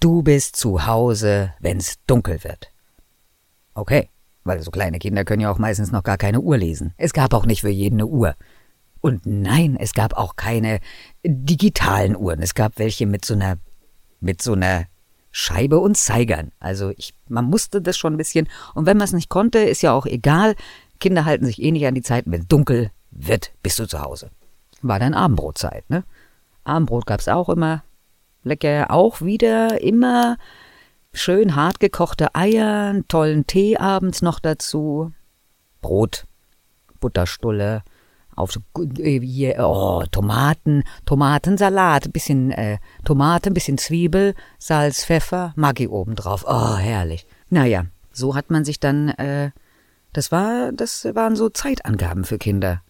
Du 0.00 0.22
bist 0.22 0.56
zu 0.56 0.86
Hause, 0.86 1.54
wenn's 1.60 1.96
dunkel 2.06 2.44
wird. 2.44 2.70
Okay. 3.74 4.10
Weil 4.44 4.62
so 4.62 4.70
kleine 4.70 5.00
Kinder 5.00 5.24
können 5.24 5.42
ja 5.42 5.50
auch 5.50 5.58
meistens 5.58 5.90
noch 5.90 6.04
gar 6.04 6.18
keine 6.18 6.40
Uhr 6.40 6.56
lesen. 6.56 6.94
Es 6.96 7.12
gab 7.12 7.34
auch 7.34 7.46
nicht 7.46 7.62
für 7.62 7.68
jeden 7.68 7.96
eine 7.96 8.06
Uhr. 8.06 8.36
Und 9.00 9.26
nein, 9.26 9.76
es 9.78 9.92
gab 9.92 10.14
auch 10.14 10.36
keine 10.36 10.78
digitalen 11.24 12.16
Uhren. 12.16 12.40
Es 12.40 12.54
gab 12.54 12.78
welche 12.78 13.06
mit 13.06 13.24
so 13.24 13.34
einer, 13.34 13.56
mit 14.20 14.42
so 14.42 14.52
einer 14.52 14.86
Scheibe 15.32 15.80
und 15.80 15.96
Zeigern. 15.96 16.52
Also 16.60 16.92
ich, 16.96 17.12
man 17.28 17.44
musste 17.44 17.82
das 17.82 17.98
schon 17.98 18.14
ein 18.14 18.16
bisschen. 18.18 18.48
Und 18.74 18.86
wenn 18.86 18.96
man 18.96 19.04
es 19.04 19.12
nicht 19.12 19.28
konnte, 19.28 19.58
ist 19.58 19.82
ja 19.82 19.92
auch 19.92 20.06
egal. 20.06 20.54
Kinder 20.98 21.24
halten 21.24 21.46
sich 21.46 21.62
eh 21.62 21.70
nicht 21.70 21.86
an 21.86 21.94
die 21.94 22.02
Zeiten. 22.02 22.32
Wenn 22.32 22.48
dunkel 22.48 22.90
wird, 23.10 23.52
bist 23.62 23.78
du 23.78 23.86
zu 23.86 24.00
Hause. 24.00 24.30
War 24.82 24.98
dann 24.98 25.14
Abendbrotzeit, 25.14 25.88
ne? 25.90 26.04
Abendbrot 26.64 27.06
gab's 27.06 27.28
auch 27.28 27.48
immer. 27.48 27.82
Lecker, 28.42 28.90
auch 28.90 29.20
wieder 29.20 29.80
immer 29.80 30.36
Schön 31.18 31.56
hart 31.56 31.80
gekochte 31.80 32.34
Eier, 32.34 32.94
tollen 33.08 33.46
Tee 33.46 33.78
abends 33.78 34.20
noch 34.20 34.38
dazu. 34.38 35.12
Brot, 35.80 36.26
Butterstulle, 37.00 37.82
auf 38.34 38.58
äh, 38.98 39.20
hier, 39.20 39.56
oh, 39.60 40.04
Tomaten, 40.10 40.84
Tomatensalat, 41.06 42.12
bisschen 42.12 42.50
äh, 42.50 42.76
Tomate, 43.02 43.50
bisschen 43.50 43.78
Zwiebel, 43.78 44.34
Salz, 44.58 45.06
Pfeffer, 45.06 45.54
Maggi 45.56 45.88
obendrauf. 45.88 46.44
Oh, 46.46 46.76
herrlich. 46.76 47.26
Naja, 47.48 47.86
so 48.12 48.34
hat 48.34 48.50
man 48.50 48.66
sich 48.66 48.78
dann, 48.78 49.08
äh, 49.08 49.52
das 50.16 50.32
war, 50.32 50.72
das 50.72 51.04
waren 51.14 51.36
so 51.36 51.50
Zeitangaben 51.50 52.24
für 52.24 52.38
Kinder. 52.38 52.80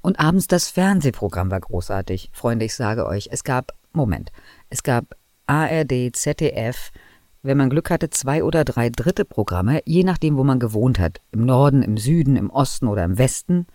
Und 0.00 0.18
abends 0.18 0.46
das 0.46 0.70
Fernsehprogramm 0.70 1.50
war 1.50 1.60
großartig. 1.60 2.30
Freunde, 2.32 2.64
ich 2.64 2.74
sage 2.74 3.06
euch, 3.06 3.28
es 3.30 3.44
gab, 3.44 3.72
Moment, 3.92 4.32
es 4.70 4.82
gab 4.82 5.14
ARD, 5.46 6.14
ZDF, 6.14 6.90
wenn 7.42 7.58
man 7.58 7.68
Glück 7.68 7.90
hatte, 7.90 8.08
zwei 8.08 8.42
oder 8.42 8.64
drei 8.64 8.88
dritte 8.88 9.26
Programme, 9.26 9.82
je 9.84 10.04
nachdem, 10.04 10.38
wo 10.38 10.44
man 10.44 10.58
gewohnt 10.58 10.98
hat. 10.98 11.20
Im 11.32 11.44
Norden, 11.44 11.82
im 11.82 11.98
Süden, 11.98 12.36
im 12.36 12.48
Osten 12.48 12.86
oder 12.86 13.04
im 13.04 13.18
Westen. 13.18 13.66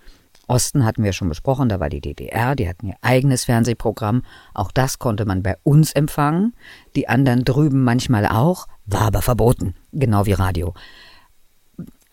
Osten 0.47 0.83
hatten 0.83 1.03
wir 1.03 1.13
schon 1.13 1.29
besprochen, 1.29 1.69
da 1.69 1.79
war 1.79 1.89
die 1.89 2.01
DDR, 2.01 2.55
die 2.55 2.67
hatten 2.67 2.87
ihr 2.87 2.95
eigenes 3.01 3.45
Fernsehprogramm. 3.45 4.23
Auch 4.55 4.71
das 4.71 4.97
konnte 4.97 5.25
man 5.25 5.43
bei 5.43 5.57
uns 5.61 5.91
empfangen. 5.91 6.53
Die 6.95 7.07
anderen 7.07 7.45
drüben 7.45 7.83
manchmal 7.83 8.25
auch, 8.25 8.67
war 8.85 9.01
aber 9.03 9.21
verboten, 9.21 9.75
genau 9.91 10.25
wie 10.25 10.33
Radio. 10.33 10.73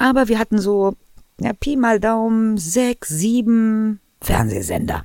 Aber 0.01 0.29
wir 0.29 0.39
hatten 0.39 0.59
so, 0.59 0.97
ja, 1.41 1.53
Pi 1.53 1.77
mal 1.77 2.01
Daumen, 2.01 2.57
sechs, 2.57 3.11
sieben 3.11 4.01
Fernsehsender. 4.23 5.05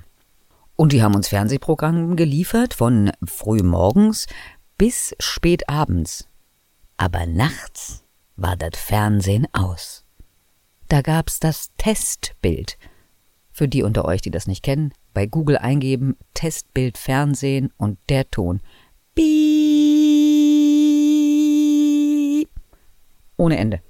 Und 0.78 0.94
die 0.94 1.04
haben 1.04 1.16
uns 1.16 1.28
Fernsehprogramme 1.28 2.16
geliefert 2.16 2.74
von 2.74 3.12
früh 3.25 3.62
morgens 3.62 4.28
bis 4.78 5.14
spät 5.20 5.68
abends. 5.68 6.30
Aber 6.96 7.25
nachts 7.25 8.06
war 8.38 8.56
das 8.56 8.80
Fernsehen 8.80 9.48
aus. 9.52 10.06
Da 10.88 11.02
gab's 11.02 11.42
das 11.42 11.72
Testbild. 11.78 12.78
Für 13.52 13.68
die 13.68 13.84
unter 13.84 14.06
euch, 14.06 14.22
die 14.22 14.32
das 14.32 14.48
nicht 14.48 14.64
kennen, 14.64 14.94
bei 15.14 15.25
Google 15.25 15.58
eingeben 15.58 16.16
Testbild 16.34 16.98
Fernsehen 16.98 17.74
und 17.75 18.00
der 18.08 18.32
Ton. 18.32 18.62
Piep. 19.14 19.25
Ohne 23.36 23.58
Ende. 23.58 23.82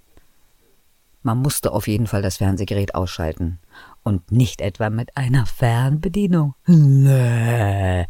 Man 1.26 1.40
musste 1.40 1.72
auf 1.72 1.88
jeden 1.88 2.06
Fall 2.06 2.22
das 2.22 2.38
Fernsehgerät 2.38 2.94
ausschalten. 2.94 3.58
Und 4.04 4.32
nicht 4.32 4.62
etwa 4.62 4.92
mit 4.92 5.18
einer 5.18 5.48
Fernbedienung. 5.48 6.54
Wenn 6.68 8.06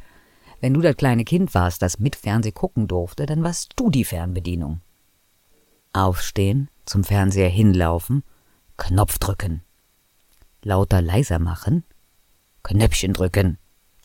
du 0.74 0.82
das 0.82 0.98
kleine 0.98 1.24
Kind 1.24 1.54
warst, 1.54 1.82
das 1.82 1.98
mit 1.98 2.18
Fernseh 2.18 2.52
gucken 2.52 2.90
durfte, 2.90 3.26
dann 3.26 3.42
warst 3.42 3.72
du 3.78 3.90
die 3.90 4.04
Fernbedienung. 4.04 4.82
Aufstehen, 5.94 6.70
zum 6.84 7.06
Fernseher 7.06 7.48
hinlaufen, 7.48 8.24
Knopf 8.76 9.18
drücken. 9.18 9.64
Lauter 10.62 11.02
leiser 11.02 11.40
machen, 11.40 11.86
Knöpfchen 12.64 13.14
drücken 13.14 13.58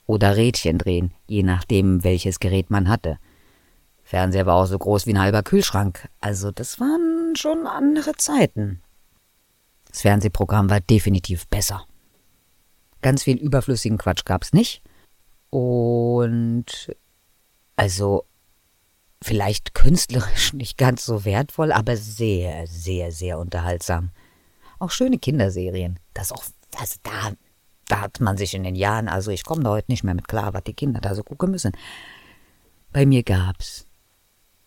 oder 0.07 0.37
Rädchen 0.37 0.79
drehen, 0.79 1.15
je 1.27 1.43
nachdem, 1.43 2.05
welches 2.05 2.39
Gerät 2.39 2.71
man 2.71 2.89
hatte. 2.89 3.19
Fernseher 4.05 4.47
war 4.47 4.55
auch 4.55 4.67
so 4.67 4.79
groß 4.79 5.07
wie 5.07 5.15
ein 5.15 5.21
halber 5.21 5.43
Kühlschrank, 5.43 6.09
also 6.21 6.53
das 6.53 6.79
waren 6.79 7.35
schon 7.35 7.67
andere 7.67 8.13
Zeiten. 8.15 8.83
Das 9.91 10.03
Fernsehprogramm 10.03 10.71
war 10.71 10.81
definitiv 10.81 11.49
besser. 11.49 11.85
Ganz 13.03 13.25
viel 13.25 13.37
überflüssigen 13.37 13.99
Quatsch 13.99 14.25
gab's 14.25 14.53
nicht. 14.53 14.83
Und 15.51 16.95
also 17.77 18.25
vielleicht 19.23 19.75
künstlerisch 19.75 20.53
nicht 20.55 20.79
ganz 20.79 21.05
so 21.05 21.25
wertvoll, 21.25 21.73
aber 21.73 21.97
sehr, 21.97 22.67
sehr, 22.67 23.11
sehr 23.11 23.39
unterhaltsam. 23.39 24.11
Auch 24.79 24.91
schöne 24.91 25.19
Kinderserien. 25.19 25.99
Das 26.15 26.33
auch, 26.33 26.45
das 26.71 27.01
da, 27.03 27.33
da 27.87 28.01
hat 28.01 28.21
man 28.21 28.37
sich 28.37 28.55
in 28.55 28.63
den 28.63 28.77
Jahren, 28.77 29.09
also 29.09 29.31
ich 29.31 29.45
komme 29.45 29.65
da 29.65 29.71
heute 29.71 29.91
nicht 29.91 30.05
mehr 30.05 30.15
mit 30.15 30.29
klar, 30.29 30.55
was 30.55 30.65
die 30.65 30.75
Kinder 30.75 31.01
da 31.01 31.15
so 31.15 31.23
gucken 31.23 31.51
müssen. 31.51 31.73
Bei 32.93 33.05
mir 33.07 33.23
gab's 33.23 33.87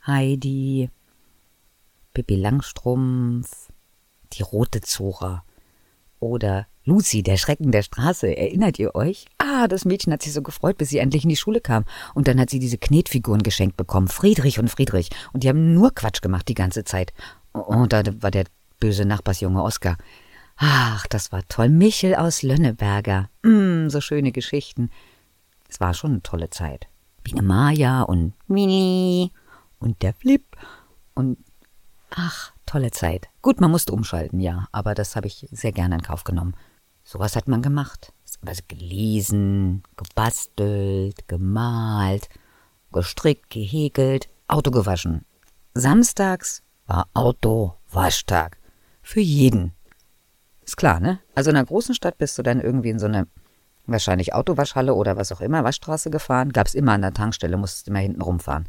Heidi, 0.06 0.90
Pippi 2.14 2.36
Langstrumpf, 2.36 3.73
die 4.38 4.44
rote 4.44 4.82
Zora 4.82 5.44
oder 6.20 6.68
Lucy, 6.86 7.24
der 7.24 7.38
Schrecken 7.38 7.72
der 7.72 7.84
Straße, 7.84 8.36
erinnert 8.36 8.78
ihr 8.78 8.94
euch? 8.96 9.26
Ah, 9.38 9.68
das 9.68 9.86
Mädchen 9.86 10.12
hat 10.12 10.22
sich 10.22 10.34
so 10.34 10.42
gefreut, 10.42 10.78
bis 10.78 10.90
sie 10.90 10.98
endlich 10.98 11.24
in 11.24 11.30
die 11.30 11.38
Schule 11.38 11.62
kam. 11.62 11.86
Und 12.14 12.28
dann 12.28 12.40
hat 12.40 12.50
sie 12.50 12.60
diese 12.60 12.78
Knetfiguren 12.78 13.44
geschenkt 13.44 13.78
bekommen, 13.78 14.08
Friedrich 14.10 14.60
und 14.60 14.70
Friedrich. 14.70 15.10
Und 15.32 15.44
die 15.44 15.50
haben 15.50 15.74
nur 15.74 15.94
Quatsch 15.94 16.22
gemacht 16.22 16.48
die 16.50 16.56
ganze 16.56 16.84
Zeit. 16.84 17.14
Und 17.54 17.94
da 17.94 18.04
war 18.22 18.32
der 18.32 18.46
böse 18.80 19.06
Nachbarsjunge 19.06 19.64
Oskar. 19.64 19.98
Ach, 20.58 21.08
das 21.08 21.32
war 21.32 21.42
toll. 21.48 21.70
Michel 21.70 22.16
aus 22.16 22.44
Lönneberger. 22.44 23.30
Mm, 23.44 23.90
so 23.90 24.02
schöne 24.02 24.32
Geschichten. 24.32 24.90
Es 25.70 25.80
war 25.80 25.94
schon 25.94 26.12
eine 26.12 26.24
tolle 26.24 26.50
Zeit. 26.50 26.88
Biene 27.24 27.42
Maya 27.42 28.02
und 28.02 28.34
Mini 28.48 29.32
und 29.80 30.02
der 30.02 30.14
Flip 30.14 30.44
und 31.14 31.38
ach, 32.12 32.53
tolle 32.74 32.92
Zeit. 32.92 33.30
Gut, 33.44 33.62
man 33.62 33.70
musste 33.70 33.94
umschalten, 33.94 34.40
ja, 34.40 34.68
aber 34.72 34.96
das 34.96 35.16
habe 35.16 35.28
ich 35.28 35.48
sehr 35.52 35.72
gerne 35.72 35.96
in 35.96 36.02
Kauf 36.02 36.24
genommen. 36.24 36.56
Sowas 37.04 37.36
hat 37.36 37.48
man 37.48 37.62
gemacht. 37.62 38.14
Also 38.46 38.64
gelesen, 38.68 39.84
gebastelt, 39.96 41.28
gemalt, 41.28 42.30
gestrickt, 42.92 43.52
gehäkelt, 43.52 44.28
Auto 44.48 44.72
gewaschen. 44.72 45.24
Samstags 45.76 46.64
war 46.88 47.08
Autowaschtag. 47.14 48.58
Für 49.04 49.22
jeden. 49.22 49.74
Ist 50.66 50.76
klar, 50.76 51.00
ne? 51.00 51.20
Also 51.36 51.52
in 51.52 51.58
einer 51.58 51.66
großen 51.66 51.94
Stadt 51.94 52.18
bist 52.18 52.38
du 52.40 52.42
dann 52.42 52.60
irgendwie 52.60 52.90
in 52.90 53.00
so 53.00 53.06
eine 53.06 53.28
wahrscheinlich 53.86 54.34
Autowaschhalle 54.34 54.96
oder 54.96 55.16
was 55.16 55.32
auch 55.32 55.42
immer, 55.42 55.64
Waschstraße 55.64 56.10
gefahren. 56.10 56.52
Gab's 56.52 56.74
immer 56.74 56.94
an 56.94 57.02
der 57.02 57.14
Tankstelle, 57.14 57.56
musstest 57.56 57.88
immer 57.88 58.00
hinten 58.00 58.22
rumfahren. 58.22 58.68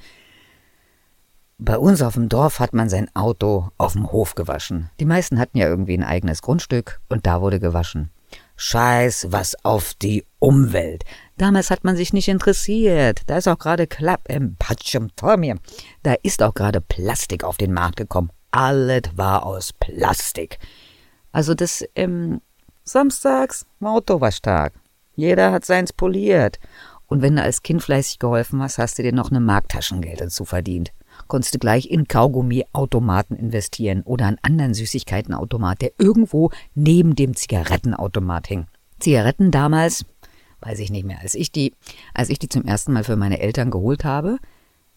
Bei 1.59 1.79
uns 1.79 2.03
auf 2.03 2.15
dem 2.15 2.29
Dorf 2.29 2.59
hat 2.59 2.75
man 2.75 2.89
sein 2.89 3.09
Auto 3.15 3.69
auf 3.79 3.93
dem 3.93 4.11
Hof 4.11 4.35
gewaschen. 4.35 4.91
Die 4.99 5.05
meisten 5.05 5.39
hatten 5.39 5.57
ja 5.57 5.69
irgendwie 5.69 5.97
ein 5.97 6.03
eigenes 6.03 6.43
Grundstück 6.43 7.01
und 7.09 7.27
da 7.27 7.41
wurde 7.41 7.61
gewaschen. 7.61 8.11
Scheiß 8.57 9.29
was 9.31 9.55
auf 9.65 9.95
die 9.95 10.25
Umwelt. 10.41 11.05
Damals 11.37 11.71
hat 11.71 11.85
man 11.85 11.97
sich 11.97 12.13
nicht 12.13 12.29
interessiert. 12.29 13.23
Da 13.29 13.37
ist 13.39 13.47
auch 13.47 13.59
gerade 13.59 13.87
Klapp 13.87 14.29
im 14.29 14.57
Patschum 14.57 15.11
vor 15.17 15.37
mir. 15.37 15.57
Da 16.03 16.15
ist 16.23 16.43
auch 16.43 16.55
gerade 16.55 16.81
Plastik 16.81 17.45
auf 17.45 17.57
den 17.57 17.73
Markt 17.73 17.97
gekommen. 17.97 18.31
Alles 18.51 19.03
war 19.15 19.47
aus 19.47 19.73
Plastik. 19.73 20.59
Also 21.31 21.55
das 21.55 21.85
ähm, 21.95 22.41
samstags 22.83 23.67
Autowaschtag. 23.81 24.73
Jeder 25.15 25.53
hat 25.53 25.65
seins 25.65 25.93
poliert. 25.93 26.59
Und 27.07 27.23
wenn 27.23 27.37
du 27.37 27.43
als 27.43 27.63
Kind 27.63 27.83
fleißig 27.83 28.19
geholfen 28.19 28.61
hast, 28.63 28.79
hast 28.79 28.99
du 28.99 29.03
dir 29.03 29.13
noch 29.13 29.31
eine 29.31 29.41
Marktaschengeld 29.41 30.21
dazu 30.21 30.45
verdient. 30.45 30.93
Konntest 31.29 31.55
du 31.55 31.59
gleich 31.59 31.91
in 31.91 32.09
Kaugummiautomaten 32.09 33.37
investieren 33.37 34.03
oder 34.03 34.27
an 34.27 34.39
anderen 34.43 34.75
Süßigkeitenautomat, 34.75 35.83
der 35.83 35.93
irgendwo 35.99 36.51
neben 36.75 37.15
dem 37.15 37.35
Zigarettenautomat 37.35 38.47
hing. 38.47 38.67
Zigaretten 38.99 39.51
damals, 39.51 40.05
weiß 40.61 40.79
ich 40.79 40.91
nicht 40.91 41.05
mehr, 41.05 41.21
als 41.21 41.35
ich 41.35 41.53
die, 41.53 41.75
als 42.15 42.31
ich 42.31 42.39
die 42.39 42.49
zum 42.49 42.65
ersten 42.65 42.93
Mal 42.93 43.05
für 43.05 43.17
meine 43.17 43.41
Eltern 43.41 43.71
geholt 43.71 44.05
habe, 44.05 44.39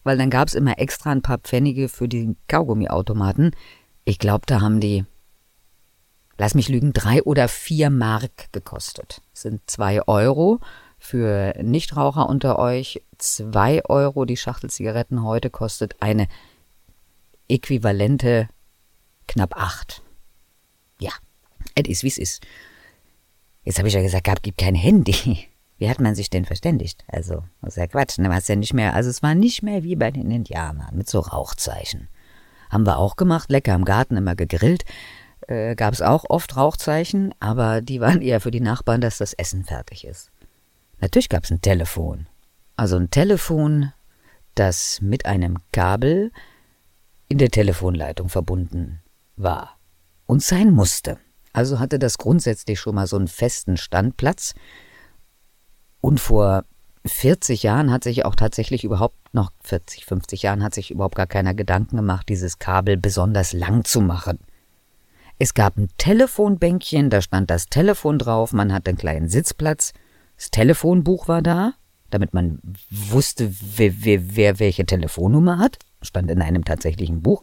weil 0.04 0.18
dann 0.18 0.30
gab's 0.30 0.54
immer 0.54 0.78
extra 0.78 1.10
ein 1.10 1.22
paar 1.22 1.38
Pfennige 1.38 1.88
für 1.88 2.08
die 2.08 2.36
Kaugummiautomaten. 2.48 3.52
Ich 4.04 4.18
glaube, 4.18 4.44
da 4.46 4.60
haben 4.60 4.80
die 4.80 5.04
lass 6.38 6.54
mich 6.54 6.68
lügen, 6.68 6.92
drei 6.92 7.22
oder 7.22 7.48
vier 7.48 7.90
Mark 7.90 8.50
gekostet. 8.52 9.20
Das 9.32 9.42
sind 9.42 9.60
zwei 9.66 10.06
Euro. 10.06 10.60
Für 10.98 11.54
Nichtraucher 11.62 12.28
unter 12.28 12.58
euch 12.58 13.02
zwei 13.18 13.84
Euro 13.84 14.24
die 14.24 14.36
Schachtel 14.36 14.70
Zigaretten 14.70 15.22
heute 15.22 15.50
kostet 15.50 15.96
eine 16.00 16.26
äquivalente 17.48 18.48
knapp 19.26 19.56
acht. 19.56 20.02
Ja, 21.00 21.12
es 21.74 21.88
ist 21.88 22.02
wie 22.02 22.08
es 22.08 22.18
ist. 22.18 22.46
Jetzt 23.62 23.78
habe 23.78 23.88
ich 23.88 23.94
ja 23.94 24.02
gesagt, 24.02 24.24
gab 24.24 24.42
gibt 24.42 24.58
kein 24.58 24.74
Handy. 24.74 25.46
Wie 25.78 25.88
hat 25.88 26.00
man 26.00 26.14
sich 26.14 26.30
denn 26.30 26.44
verständigt? 26.44 27.04
Also, 27.06 27.44
das 27.62 27.76
ist 27.76 27.76
ja 27.76 27.86
Quatsch, 27.86 28.18
ne? 28.18 28.28
Was 28.30 28.48
ja 28.48 28.56
nicht 28.56 28.74
mehr, 28.74 28.94
also 28.94 29.10
es 29.10 29.22
war 29.22 29.34
nicht 29.34 29.62
mehr 29.62 29.84
wie 29.84 29.94
bei 29.94 30.10
den 30.10 30.30
Indianern 30.30 30.96
mit 30.96 31.08
so 31.08 31.20
Rauchzeichen. 31.20 32.08
Haben 32.70 32.84
wir 32.84 32.98
auch 32.98 33.14
gemacht, 33.14 33.50
lecker 33.50 33.74
im 33.74 33.84
Garten 33.84 34.16
immer 34.16 34.34
gegrillt 34.34 34.84
äh, 35.48 35.74
gab 35.74 35.94
es 35.94 36.02
auch 36.02 36.24
oft 36.28 36.56
Rauchzeichen, 36.56 37.34
aber 37.40 37.80
die 37.80 38.00
waren 38.00 38.22
eher 38.22 38.40
für 38.40 38.50
die 38.50 38.60
Nachbarn, 38.60 39.00
dass 39.00 39.18
das 39.18 39.32
Essen 39.32 39.64
fertig 39.64 40.04
ist. 40.04 40.30
Natürlich 41.00 41.28
gab 41.28 41.44
es 41.44 41.50
ein 41.50 41.60
Telefon. 41.60 42.26
Also 42.76 42.96
ein 42.96 43.10
Telefon, 43.10 43.92
das 44.54 45.00
mit 45.00 45.26
einem 45.26 45.58
Kabel 45.72 46.32
in 47.28 47.38
der 47.38 47.50
Telefonleitung 47.50 48.28
verbunden 48.28 49.00
war 49.36 49.78
und 50.26 50.42
sein 50.42 50.70
musste. 50.70 51.18
Also 51.52 51.78
hatte 51.78 51.98
das 51.98 52.18
grundsätzlich 52.18 52.80
schon 52.80 52.94
mal 52.94 53.06
so 53.06 53.16
einen 53.16 53.28
festen 53.28 53.76
Standplatz. 53.76 54.54
Und 56.00 56.20
vor 56.20 56.64
40 57.04 57.62
Jahren 57.62 57.90
hat 57.90 58.04
sich 58.04 58.24
auch 58.24 58.34
tatsächlich 58.34 58.84
überhaupt 58.84 59.16
noch 59.32 59.50
40, 59.62 60.04
50 60.04 60.42
Jahren 60.42 60.62
hat 60.62 60.74
sich 60.74 60.90
überhaupt 60.90 61.16
gar 61.16 61.26
keiner 61.26 61.54
Gedanken 61.54 61.96
gemacht, 61.96 62.28
dieses 62.28 62.58
Kabel 62.58 62.96
besonders 62.96 63.52
lang 63.52 63.84
zu 63.84 64.00
machen. 64.00 64.38
Es 65.38 65.54
gab 65.54 65.76
ein 65.76 65.88
Telefonbänkchen, 65.98 67.10
da 67.10 67.22
stand 67.22 67.50
das 67.50 67.66
Telefon 67.66 68.18
drauf, 68.18 68.52
man 68.52 68.72
hatte 68.72 68.90
einen 68.90 68.98
kleinen 68.98 69.28
Sitzplatz, 69.28 69.92
das 70.38 70.52
Telefonbuch 70.52 71.26
war 71.26 71.42
da, 71.42 71.74
damit 72.10 72.32
man 72.32 72.60
wusste, 72.90 73.52
wer, 73.76 74.04
wer, 74.04 74.36
wer 74.36 74.58
welche 74.60 74.86
Telefonnummer 74.86 75.58
hat, 75.58 75.78
stand 76.00 76.30
in 76.30 76.40
einem 76.40 76.64
tatsächlichen 76.64 77.22
Buch. 77.22 77.42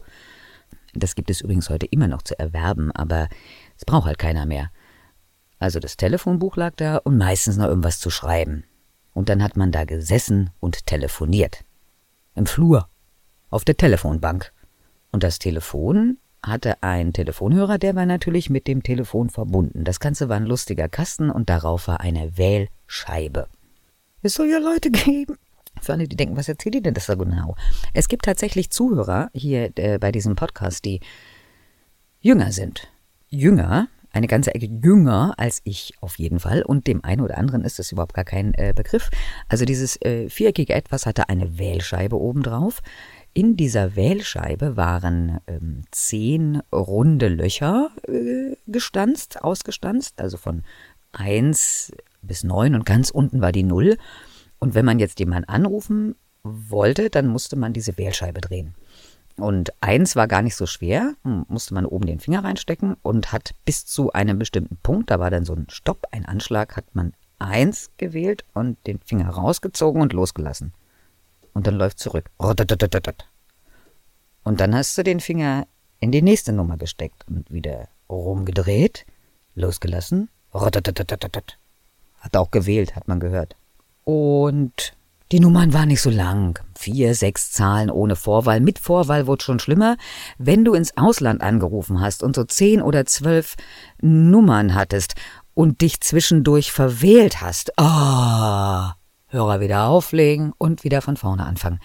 Das 0.94 1.14
gibt 1.14 1.30
es 1.30 1.42
übrigens 1.42 1.68
heute 1.68 1.84
immer 1.84 2.08
noch 2.08 2.22
zu 2.22 2.38
erwerben, 2.38 2.90
aber 2.92 3.28
es 3.76 3.84
braucht 3.84 4.06
halt 4.06 4.18
keiner 4.18 4.46
mehr. 4.46 4.70
Also 5.58 5.78
das 5.78 5.98
Telefonbuch 5.98 6.56
lag 6.56 6.74
da 6.76 6.96
und 6.96 7.18
meistens 7.18 7.58
noch 7.58 7.66
irgendwas 7.66 8.00
zu 8.00 8.08
schreiben. 8.08 8.64
Und 9.12 9.28
dann 9.28 9.42
hat 9.42 9.58
man 9.58 9.72
da 9.72 9.84
gesessen 9.84 10.50
und 10.58 10.86
telefoniert. 10.86 11.64
Im 12.34 12.46
Flur. 12.46 12.88
Auf 13.50 13.64
der 13.64 13.76
Telefonbank. 13.76 14.52
Und 15.12 15.22
das 15.22 15.38
Telefon 15.38 16.16
hatte 16.46 16.82
ein 16.82 17.12
Telefonhörer, 17.12 17.78
der 17.78 17.94
war 17.94 18.06
natürlich 18.06 18.50
mit 18.50 18.66
dem 18.66 18.82
Telefon 18.82 19.30
verbunden. 19.30 19.84
Das 19.84 20.00
Ganze 20.00 20.28
war 20.28 20.36
ein 20.36 20.46
lustiger 20.46 20.88
Kasten 20.88 21.30
und 21.30 21.50
darauf 21.50 21.88
war 21.88 22.00
eine 22.00 22.36
Wählscheibe. 22.36 23.48
Es 24.22 24.34
soll 24.34 24.48
ja 24.48 24.58
Leute 24.58 24.90
geben. 24.92 25.36
Für 25.80 25.92
alle, 25.92 26.08
die 26.08 26.16
denken, 26.16 26.36
was 26.36 26.48
erzählt 26.48 26.74
die 26.74 26.82
denn 26.82 26.94
das 26.94 27.06
so 27.06 27.16
genau? 27.16 27.54
Es 27.92 28.08
gibt 28.08 28.24
tatsächlich 28.24 28.70
Zuhörer 28.70 29.30
hier 29.34 29.70
äh, 29.76 29.98
bei 29.98 30.10
diesem 30.10 30.34
Podcast, 30.34 30.84
die 30.84 31.00
jünger 32.20 32.50
sind. 32.50 32.88
Jünger, 33.28 33.88
eine 34.16 34.26
ganze 34.26 34.54
Ecke 34.54 34.66
jünger 34.66 35.34
als 35.36 35.60
ich 35.64 35.92
auf 36.00 36.18
jeden 36.18 36.40
Fall. 36.40 36.62
Und 36.62 36.86
dem 36.86 37.04
einen 37.04 37.20
oder 37.20 37.36
anderen 37.36 37.62
ist 37.62 37.78
das 37.78 37.92
überhaupt 37.92 38.14
gar 38.14 38.24
kein 38.24 38.54
äh, 38.54 38.72
Begriff. 38.74 39.10
Also 39.48 39.64
dieses 39.64 40.00
äh, 40.02 40.30
viereckige 40.30 40.74
Etwas 40.74 41.04
hatte 41.06 41.28
eine 41.28 41.58
Wählscheibe 41.58 42.18
obendrauf. 42.18 42.82
In 43.36 43.54
dieser 43.54 43.96
Wählscheibe 43.96 44.78
waren 44.78 45.40
ähm, 45.46 45.82
zehn 45.90 46.62
runde 46.72 47.28
Löcher 47.28 47.90
äh, 48.08 48.56
gestanzt, 48.66 49.44
ausgestanzt, 49.44 50.22
also 50.22 50.38
von 50.38 50.62
eins 51.12 51.92
bis 52.22 52.44
neun 52.44 52.74
und 52.74 52.86
ganz 52.86 53.10
unten 53.10 53.42
war 53.42 53.52
die 53.52 53.62
Null. 53.62 53.98
Und 54.58 54.74
wenn 54.74 54.86
man 54.86 54.98
jetzt 54.98 55.18
jemanden 55.18 55.50
anrufen 55.50 56.14
wollte, 56.44 57.10
dann 57.10 57.26
musste 57.26 57.56
man 57.56 57.74
diese 57.74 57.98
Wählscheibe 57.98 58.40
drehen. 58.40 58.74
Und 59.36 59.70
eins 59.82 60.16
war 60.16 60.28
gar 60.28 60.40
nicht 60.40 60.56
so 60.56 60.64
schwer, 60.64 61.12
hm, 61.22 61.44
musste 61.48 61.74
man 61.74 61.84
oben 61.84 62.06
den 62.06 62.20
Finger 62.20 62.42
reinstecken 62.42 62.96
und 63.02 63.32
hat 63.32 63.50
bis 63.66 63.84
zu 63.84 64.14
einem 64.14 64.38
bestimmten 64.38 64.78
Punkt, 64.82 65.10
da 65.10 65.20
war 65.20 65.28
dann 65.28 65.44
so 65.44 65.52
ein 65.52 65.66
Stopp, 65.68 66.06
ein 66.10 66.24
Anschlag, 66.24 66.74
hat 66.74 66.86
man 66.94 67.12
eins 67.38 67.90
gewählt 67.98 68.46
und 68.54 68.78
den 68.86 68.98
Finger 69.00 69.28
rausgezogen 69.28 70.00
und 70.00 70.14
losgelassen 70.14 70.72
und 71.56 71.66
dann 71.66 71.76
läuft 71.76 71.98
zurück. 71.98 72.30
Und 74.44 74.60
dann 74.60 74.74
hast 74.74 74.98
du 74.98 75.02
den 75.02 75.20
Finger 75.20 75.66
in 76.00 76.12
die 76.12 76.20
nächste 76.20 76.52
Nummer 76.52 76.76
gesteckt 76.76 77.26
und 77.28 77.50
wieder 77.50 77.88
rumgedreht, 78.10 79.06
losgelassen. 79.54 80.28
Hat 82.20 82.36
auch 82.36 82.50
gewählt, 82.50 82.94
hat 82.94 83.08
man 83.08 83.20
gehört. 83.20 83.56
Und 84.04 84.92
die 85.32 85.40
Nummern 85.40 85.72
waren 85.72 85.88
nicht 85.88 86.02
so 86.02 86.10
lang. 86.10 86.60
Vier, 86.78 87.14
sechs 87.14 87.52
Zahlen 87.52 87.90
ohne 87.90 88.16
Vorwahl. 88.16 88.60
Mit 88.60 88.78
Vorwahl 88.78 89.26
wurde 89.26 89.42
schon 89.42 89.58
schlimmer. 89.58 89.96
Wenn 90.36 90.62
du 90.62 90.74
ins 90.74 90.94
Ausland 90.98 91.40
angerufen 91.40 92.02
hast 92.02 92.22
und 92.22 92.36
so 92.36 92.44
zehn 92.44 92.82
oder 92.82 93.06
zwölf 93.06 93.56
Nummern 94.02 94.74
hattest 94.74 95.14
und 95.54 95.80
dich 95.80 96.02
zwischendurch 96.02 96.70
verwählt 96.70 97.40
hast, 97.40 97.78
ah, 97.78 98.90
oh, 98.90 98.94
Hörer 99.28 99.60
wieder 99.60 99.86
auflegen 99.86 100.52
und 100.58 100.84
wieder 100.84 101.02
von 101.02 101.16
vorne 101.16 101.44
anfangen. 101.44 101.80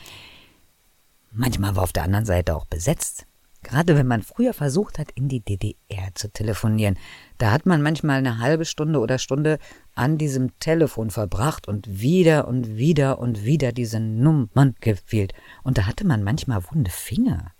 Manchmal 1.31 1.75
war 1.75 1.83
auf 1.83 1.93
der 1.93 2.03
anderen 2.03 2.25
Seite 2.25 2.55
auch 2.55 2.65
besetzt. 2.65 3.25
Gerade 3.63 3.95
wenn 3.95 4.07
man 4.07 4.23
früher 4.23 4.53
versucht 4.53 4.97
hat, 4.97 5.11
in 5.11 5.29
die 5.29 5.39
DDR 5.39 6.09
zu 6.15 6.31
telefonieren, 6.31 6.97
da 7.37 7.51
hat 7.51 7.65
man 7.65 7.81
manchmal 7.81 8.17
eine 8.17 8.39
halbe 8.39 8.65
Stunde 8.65 8.99
oder 8.99 9.19
Stunde 9.19 9.59
an 9.93 10.17
diesem 10.17 10.57
Telefon 10.59 11.11
verbracht 11.11 11.67
und 11.67 12.01
wieder 12.01 12.47
und 12.47 12.77
wieder 12.77 13.19
und 13.19 13.45
wieder 13.45 13.71
diese 13.71 13.99
Nummern 13.99 14.75
gewählt. 14.79 15.33
Und 15.63 15.77
da 15.77 15.85
hatte 15.85 16.05
man 16.05 16.23
manchmal 16.23 16.63
wunde 16.71 16.89
Finger. 16.89 17.51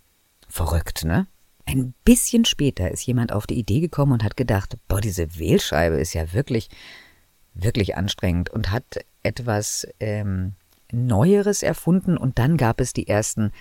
Verrückt, 0.48 1.04
ne? 1.04 1.28
Ein 1.66 1.94
bisschen 2.04 2.44
später 2.44 2.90
ist 2.90 3.06
jemand 3.06 3.32
auf 3.32 3.46
die 3.46 3.58
Idee 3.58 3.78
gekommen 3.78 4.12
und 4.12 4.24
hat 4.24 4.36
gedacht, 4.36 4.76
boah, 4.88 5.00
diese 5.00 5.38
Wählscheibe 5.38 5.96
ist 5.96 6.12
ja 6.12 6.32
wirklich, 6.32 6.68
wirklich 7.54 7.96
anstrengend 7.96 8.50
und 8.50 8.72
hat 8.72 8.98
etwas 9.22 9.86
ähm, 10.00 10.54
Neueres 10.92 11.62
erfunden 11.62 12.16
und 12.16 12.38
dann 12.38 12.56
gab 12.56 12.80
es 12.80 12.92
die 12.92 13.08
ersten 13.08 13.52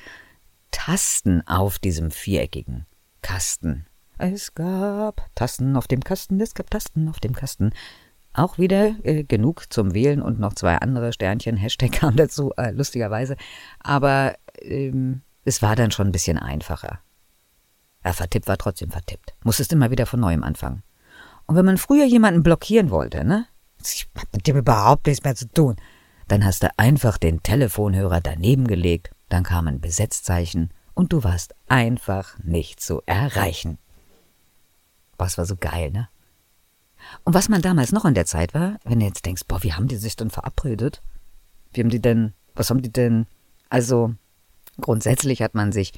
Tasten 0.72 1.46
auf 1.48 1.80
diesem 1.80 2.12
viereckigen 2.12 2.86
Kasten. 3.22 3.86
Es 4.18 4.54
gab 4.54 5.30
Tasten 5.36 5.76
auf 5.76 5.88
dem 5.88 6.04
Kasten, 6.04 6.40
es 6.40 6.54
gab 6.54 6.70
Tasten 6.70 7.10
auf 7.10 7.20
dem 7.20 7.34
Kasten. 7.34 7.72
Auch 8.34 8.58
wieder 8.58 8.96
äh, 9.04 9.24
genug 9.24 9.72
zum 9.74 9.94
Wählen 9.94 10.22
und 10.22 10.40
noch 10.40 10.54
zwei 10.54 10.78
andere 10.78 11.12
Sternchen, 11.12 11.58
Hashtag 11.58 11.92
kam 11.92 12.16
dazu, 12.16 12.52
äh, 12.58 12.72
lustigerweise. 12.72 13.36
Aber 13.80 14.36
ähm, 14.62 15.22
es 15.44 15.62
war 15.62 15.76
dann 15.76 15.92
schon 15.92 16.08
ein 16.08 16.14
bisschen 16.14 16.38
einfacher. 16.38 17.00
Ja, 18.06 18.14
vertippt 18.14 18.48
war 18.48 18.58
trotzdem 18.58 18.90
vertippt. 18.90 19.34
Musstest 19.44 19.74
immer 19.74 19.92
wieder 19.92 20.06
von 20.06 20.20
neuem 20.20 20.44
anfangen. 20.44 20.84
Und 21.46 21.56
wenn 21.56 21.66
man 21.66 21.78
früher 21.78 22.06
jemanden 22.06 22.44
blockieren 22.44 22.90
wollte, 22.90 23.24
ne? 23.24 23.46
Ich 23.88 24.08
hab 24.18 24.34
mit 24.34 24.48
dem 24.48 24.58
überhaupt 24.58 25.08
nichts 25.08 25.24
mehr 25.24 25.36
zu 25.36 25.48
tun. 25.48 25.76
Dann 26.28 26.46
hast 26.46 26.64
du 26.64 26.70
einfach 26.78 27.18
den 27.18 27.44
Telefonhörer 27.44 28.22
daneben 28.22 28.68
gelegt, 28.68 29.12
dann 29.30 29.44
kam 29.44 29.68
ein 29.68 29.82
Besetzzeichen 29.82 30.74
und 30.94 31.14
du 31.14 31.24
warst 31.24 31.56
einfach 31.68 32.38
nicht 32.40 32.80
zu 32.80 33.02
erreichen. 33.06 33.78
Was 35.18 35.38
war 35.38 35.46
so 35.46 35.56
geil, 35.56 35.92
ne? 35.92 36.10
Und 37.24 37.34
was 37.34 37.50
man 37.50 37.62
damals 37.62 37.92
noch 37.92 38.06
in 38.06 38.14
der 38.14 38.26
Zeit 38.26 38.54
war, 38.54 38.78
wenn 38.84 39.00
du 39.00 39.06
jetzt 39.06 39.26
denkst, 39.26 39.44
boah, 39.48 39.64
wie 39.64 39.74
haben 39.74 39.88
die 39.88 39.98
sich 39.98 40.16
denn 40.16 40.30
verabredet? 40.30 41.02
Wie 41.74 41.82
haben 41.82 41.90
die 41.90 42.02
denn, 42.02 42.34
was 42.56 42.70
haben 42.70 42.82
die 42.82 42.92
denn? 42.92 43.26
Also, 43.70 44.14
grundsätzlich 44.80 45.42
hat 45.42 45.56
man 45.56 45.72
sich 45.72 45.94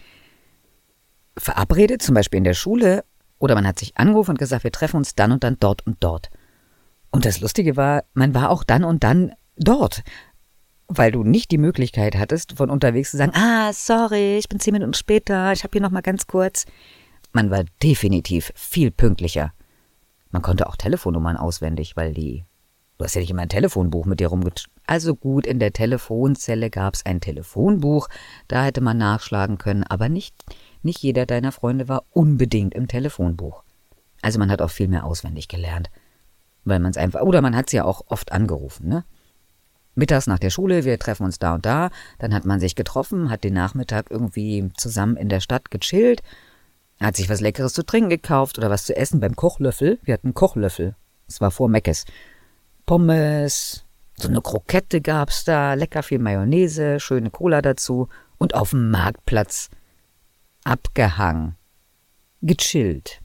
verabredet, 1.38 2.02
zum 2.02 2.15
Beispiel 2.15 2.38
in 2.38 2.43
der 2.43 2.54
Schule, 2.54 3.04
oder 3.39 3.56
man 3.56 3.67
hat 3.67 3.80
sich 3.80 3.98
angerufen 3.98 4.32
und 4.32 4.39
gesagt, 4.39 4.63
wir 4.63 4.72
treffen 4.72 4.98
uns 4.98 5.15
dann 5.15 5.32
und 5.32 5.43
dann 5.43 5.58
dort 5.60 5.86
und 5.86 5.98
dort. 6.00 6.30
Und 7.13 7.26
das 7.26 7.41
Lustige 7.41 7.78
war, 7.78 8.06
man 8.15 8.34
war 8.34 8.49
auch 8.49 8.63
dann 8.63 8.84
und 8.84 9.04
dann 9.04 9.34
dort, 9.56 10.02
weil 10.88 11.12
du 11.12 11.23
nicht 11.23 11.52
die 11.52 11.60
Möglichkeit 11.60 12.15
hattest, 12.15 12.54
von 12.54 12.71
unterwegs 12.71 13.12
zu 13.12 13.17
sagen, 13.17 13.34
ah, 13.36 13.71
sorry, 13.71 14.38
ich 14.39 14.49
bin 14.49 14.60
zehn 14.60 14.73
Minuten 14.73 14.95
später, 14.95 15.54
ich 15.54 15.63
habe 15.63 15.73
hier 15.73 15.82
noch 15.82 15.91
mal 15.91 16.02
ganz 16.02 16.26
kurz. 16.26 16.65
Man 17.32 17.52
war 17.52 17.65
definitiv 17.84 18.52
viel 18.56 18.89
pünktlicher. 18.89 19.54
Man 20.32 20.41
konnte 20.41 20.65
auch 20.65 20.76
Telefonnummern 20.76 21.38
auswendig, 21.38 21.95
weil 21.95 22.15
die, 22.15 22.45
du 22.97 23.06
hast 23.06 23.13
ja 23.13 23.21
nicht 23.21 23.30
immer 23.30 23.43
ein 23.43 23.49
Telefonbuch 23.49 24.08
mit 24.08 24.19
dir 24.19 24.30
rumget. 24.30 24.65
Also 24.88 25.15
gut, 25.15 25.45
in 25.45 25.60
der 25.60 25.71
Telefonzelle 25.71 26.71
gab's 26.71 27.06
ein 27.06 27.21
Telefonbuch, 27.21 28.10
da 28.47 28.63
hätte 28.63 28.82
man 28.82 28.97
nachschlagen 28.97 29.60
können, 29.60 29.84
aber 29.84 30.10
nicht, 30.10 30.34
nicht 30.82 31.04
jeder 31.04 31.28
deiner 31.28 31.52
Freunde 31.52 31.88
war 31.88 32.06
unbedingt 32.10 32.73
im 32.73 32.88
Telefonbuch. 32.88 33.62
Also 34.23 34.39
man 34.39 34.49
hat 34.49 34.63
auch 34.63 34.71
viel 34.71 34.88
mehr 34.88 35.06
auswendig 35.06 35.47
gelernt 35.47 35.91
weil 36.65 36.80
man 36.80 36.91
es 36.91 36.97
einfach, 36.97 37.21
oder 37.21 37.41
man 37.41 37.56
hat 37.56 37.67
es 37.67 37.73
ja 37.73 37.84
auch 37.84 38.04
oft 38.08 38.32
angerufen, 38.32 38.88
ne? 38.88 39.04
Mittags 39.95 40.26
nach 40.26 40.39
der 40.39 40.49
Schule, 40.49 40.86
wir 40.86 40.97
treffen 40.97 41.23
uns 41.23 41.38
da 41.38 41.54
und 41.54 41.65
da, 41.65 41.91
dann 42.17 42.34
hat 42.34 42.45
man 42.45 42.60
sich 42.60 42.76
getroffen, 42.76 43.30
hat 43.30 43.43
den 43.43 43.54
Nachmittag 43.54 44.10
irgendwie 44.10 44.71
zusammen 44.76 45.17
in 45.17 45.30
der 45.30 45.39
Stadt 45.39 45.69
gechillt, 45.69 46.23
hat 46.99 47.15
sich 47.15 47.30
was 47.30 47.41
Leckeres 47.41 47.73
zu 47.73 47.86
trinken 47.86 48.10
gekauft 48.10 48.58
oder 48.58 48.71
was 48.71 48.86
zu 48.86 48.95
essen 48.95 49.19
beim 49.19 49.36
Kochlöffel. 49.36 49.99
Wir 50.04 50.15
hatten 50.15 50.34
Kochlöffel. 50.34 50.95
Es 51.28 51.41
war 51.41 51.52
vor 51.52 51.69
Meckes. 51.69 52.06
Pommes, 52.86 53.86
so 54.17 54.28
eine 54.28 54.41
Krokette 54.41 55.02
gab's 55.02 55.43
da, 55.43 55.73
lecker 55.73 56.04
viel 56.04 56.19
Mayonnaise, 56.19 56.99
schöne 56.99 57.30
Cola 57.30 57.62
dazu 57.62 58.10
und 58.38 58.56
auf 58.56 58.71
dem 58.71 58.89
Marktplatz 58.91 59.69
abgehangen, 60.63 61.56
gechillt, 62.41 63.21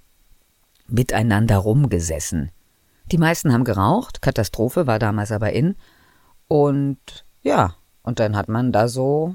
miteinander 0.87 1.59
rumgesessen. 1.59 2.51
Die 3.11 3.19
meisten 3.19 3.53
haben 3.53 3.65
geraucht, 3.65 4.21
Katastrophe 4.21 4.87
war 4.87 4.99
damals 4.99 5.33
aber 5.33 5.53
in. 5.53 5.77
Und 6.47 7.25
ja, 7.41 7.75
und 8.03 8.21
dann 8.21 8.37
hat 8.37 8.49
man 8.49 8.71
da 8.71 8.89
so 8.89 9.35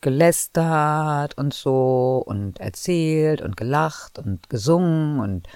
gelästert 0.00 1.36
und 1.36 1.52
so 1.52 2.22
und 2.24 2.60
erzählt 2.60 3.42
und 3.42 3.56
gelacht 3.56 4.20
und 4.20 4.48
gesungen 4.48 5.18
und 5.18 5.48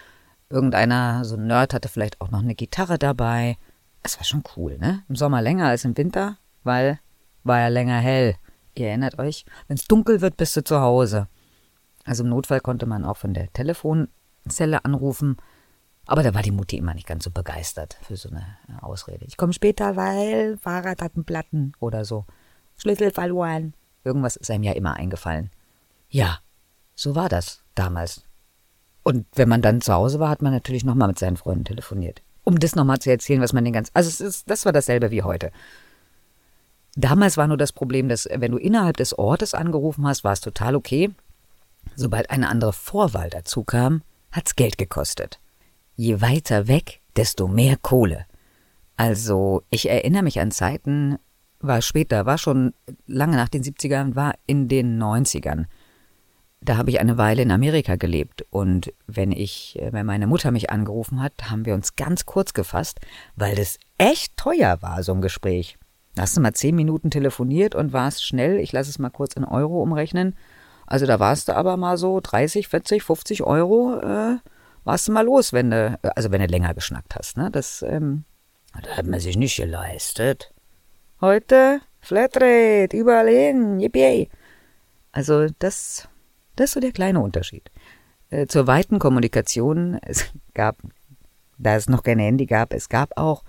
irgendeiner, 0.51 1.25
so 1.25 1.37
ein 1.37 1.47
Nerd, 1.47 1.75
hatte 1.75 1.89
vielleicht 1.89 2.21
auch 2.21 2.31
noch 2.31 2.41
eine 2.41 2.57
Gitarre 2.57 2.99
dabei. 2.99 3.57
Es 4.03 4.19
war 4.19 4.25
schon 4.25 4.43
cool, 4.57 4.79
ne? 4.79 5.05
Im 5.09 5.15
Sommer 5.15 5.43
länger 5.43 5.69
als 5.69 5.85
im 5.85 5.97
Winter, 5.97 6.39
weil 6.65 6.99
war 7.45 7.61
ja 7.61 7.69
länger 7.69 7.99
hell. 7.99 8.35
Ihr 8.75 8.89
erinnert 8.89 9.21
euch? 9.21 9.45
Wenn 9.69 9.77
es 9.77 9.87
dunkel 9.87 10.21
wird, 10.21 10.37
bist 10.37 10.57
du 10.57 10.65
zu 10.65 10.81
Hause. 10.81 11.29
Also 12.05 12.25
im 12.25 12.31
Notfall 12.31 12.61
konnte 12.61 12.87
man 12.87 13.05
auch 13.05 13.17
von 13.17 13.33
der 13.33 13.53
Telefonzelle 13.53 14.85
anrufen 14.85 15.37
aber 16.13 16.23
da 16.23 16.35
war 16.35 16.43
die 16.43 16.51
Mutti 16.51 16.77
immer 16.77 16.93
nicht 16.93 17.07
ganz 17.07 17.25
so 17.25 17.31
begeistert 17.31 17.97
für 18.03 18.17
so 18.17 18.29
eine 18.29 18.45
Ausrede. 18.83 19.25
Ich 19.25 19.39
komme 19.39 19.55
später, 19.55 19.97
weil 19.97 20.59
Fahrrad 20.59 21.01
hat 21.01 21.15
einen 21.15 21.25
Platten 21.25 21.73
oder 21.81 22.05
so. 22.05 22.27
Schlüssel 22.77 23.11
verloren. 23.11 23.73
Irgendwas 24.05 24.37
ist 24.37 24.51
einem 24.51 24.63
ja 24.63 24.73
immer 24.73 24.93
eingefallen. 24.93 25.49
Ja, 26.11 26.41
so 26.95 27.15
war 27.15 27.31
das 27.31 27.63
damals. 27.75 28.25
Und 29.03 29.25
wenn 29.37 29.49
man 29.49 29.63
dann 29.63 29.81
zu 29.81 29.95
Hause 29.95 30.21
war, 30.21 30.29
hat 30.29 30.43
man 30.43 30.53
natürlich 30.53 30.85
nochmal 30.85 31.09
mit 31.09 31.19
seinen 31.19 31.39
Freunden 31.39 31.65
telefoniert. 31.65 32.21
Um 32.45 32.59
das 32.59 32.77
nochmal 32.77 32.99
zu 32.99 33.11
erzählen, 33.11 33.41
was 33.41 33.55
man 33.55 33.65
den 33.65 33.73
ganzen. 33.73 33.93
Also 33.95 34.23
ist, 34.23 34.51
das 34.51 34.67
war 34.67 34.73
dasselbe 34.73 35.13
wie 35.13 35.23
heute. 35.23 35.51
Damals 36.95 37.39
war 37.39 37.49
nur 37.49 37.57
das 37.57 37.73
Problem, 37.73 38.11
dass 38.11 38.29
wenn 38.31 38.53
du 38.53 38.59
innerhalb 38.59 38.99
des 38.99 39.19
Ortes 39.19 39.55
angerufen 39.55 40.07
hast, 40.07 40.25
war 40.25 40.35
es 40.35 40.43
total 40.43 40.77
okay. 40.77 41.11
Sobald 41.97 42.29
eine 42.29 42.51
andere 42.51 42.75
Vorwahl 42.75 43.31
dazu 43.31 43.65
kam, 43.65 44.03
hat's 44.31 44.57
Geld 44.57 44.77
gekostet 44.77 45.39
je 45.95 46.21
weiter 46.21 46.69
weg, 46.69 47.01
desto 47.17 47.49
mehr 47.49 47.77
Kohle. 47.77 48.27
Also, 48.97 49.63
ich 49.71 49.89
erinnere 49.89 50.23
mich 50.23 50.41
an 50.41 50.51
Zeiten, 50.51 51.19
war 51.61 51.83
später, 51.83 52.27
war 52.27 52.39
schon 52.39 52.75
lange 53.07 53.37
nach 53.37 53.49
den 53.49 53.63
70ern, 53.63 54.15
war 54.15 54.35
in 54.47 54.69
den 54.69 55.01
90ern. 55.03 55.67
Da 56.61 56.77
habe 56.77 56.91
ich 56.91 57.01
eine 57.01 57.19
Weile 57.19 57.43
in 57.43 57.51
Amerika 57.51 57.97
gelebt 57.97 58.47
und 58.51 58.93
wenn 59.09 59.33
ich, 59.33 59.77
äh, 59.81 59.93
wenn 59.93 60.07
meine 60.07 60.29
Mutter 60.29 60.53
mich 60.53 60.71
angerufen 60.71 61.21
hat, 61.21 61.51
haben 61.51 61.67
wir 61.67 61.75
uns 61.75 61.97
ganz 61.97 62.25
kurz 62.25 62.55
gefasst, 62.55 63.01
weil 63.35 63.57
das 63.57 63.79
echt 63.99 64.37
teuer 64.37 64.81
war, 64.81 65.03
so 65.03 65.13
ein 65.13 65.23
Gespräch. 65.23 65.77
Hast 66.17 66.37
du 66.37 66.41
mal 66.41 66.53
zehn 66.53 66.77
Minuten 66.77 67.11
telefoniert 67.11 67.75
und 67.75 67.93
warst 67.93 68.25
schnell, 68.25 68.59
ich 68.59 68.71
lasse 68.71 68.91
es 68.91 69.01
mal 69.01 69.11
kurz 69.11 69.35
in 69.35 69.45
Euro 69.45 69.83
umrechnen. 69.83 70.37
Also 70.87 71.07
da 71.07 71.19
warst 71.19 71.49
du 71.49 71.57
aber 71.57 71.77
mal 71.77 71.97
so 71.97 72.21
30, 72.21 72.69
40, 72.69 73.03
50 73.03 73.43
Euro 73.43 73.99
äh, 74.01 74.37
warst 74.85 75.09
du 75.09 75.13
mal 75.13 75.25
los, 75.25 75.53
wenn 75.53 75.71
du, 75.71 75.99
also 76.17 76.31
wenn 76.31 76.41
du 76.41 76.47
länger 76.47 76.75
geschnackt 76.75 77.15
hast, 77.17 77.37
ne? 77.37 77.51
Das, 77.51 77.83
ähm, 77.83 78.25
das 78.83 78.97
hat 78.97 79.07
man 79.07 79.21
sich 79.21 79.37
nicht 79.37 79.57
geleistet. 79.57 80.53
Heute 81.21 81.81
Flatrate, 82.01 82.97
überall 82.97 83.29
hin, 83.29 83.79
yippie. 83.79 84.29
Also 85.13 85.47
das, 85.59 86.09
das 86.57 86.71
ist 86.71 86.73
so 86.73 86.81
der 86.81 86.93
kleine 86.93 87.21
Unterschied. 87.21 87.71
Äh, 88.31 88.47
zur 88.47 88.67
weiten 88.67 88.99
Kommunikation, 88.99 89.99
es 90.03 90.33
gab, 90.55 90.79
da 91.59 91.77
es 91.77 91.89
noch 91.89 92.03
kein 92.03 92.19
Handy 92.19 92.47
gab, 92.47 92.73
es 92.73 92.89
gab 92.89 93.17
auch 93.17 93.45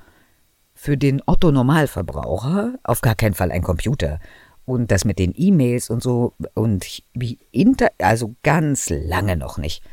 für 0.75 0.97
den 0.97 1.21
Otto-Normalverbraucher 1.25 2.79
auf 2.83 3.01
gar 3.01 3.15
keinen 3.15 3.33
Fall 3.33 3.51
ein 3.51 3.63
Computer. 3.63 4.19
Und 4.65 4.91
das 4.91 5.03
mit 5.03 5.19
den 5.19 5.33
E-Mails 5.35 5.89
und 5.89 6.01
so 6.01 6.33
und 6.53 7.03
wie 7.13 7.37
inter, 7.51 7.91
also 7.97 8.35
ganz 8.43 8.89
lange 8.89 9.35
noch 9.35 9.57
nicht. 9.57 9.83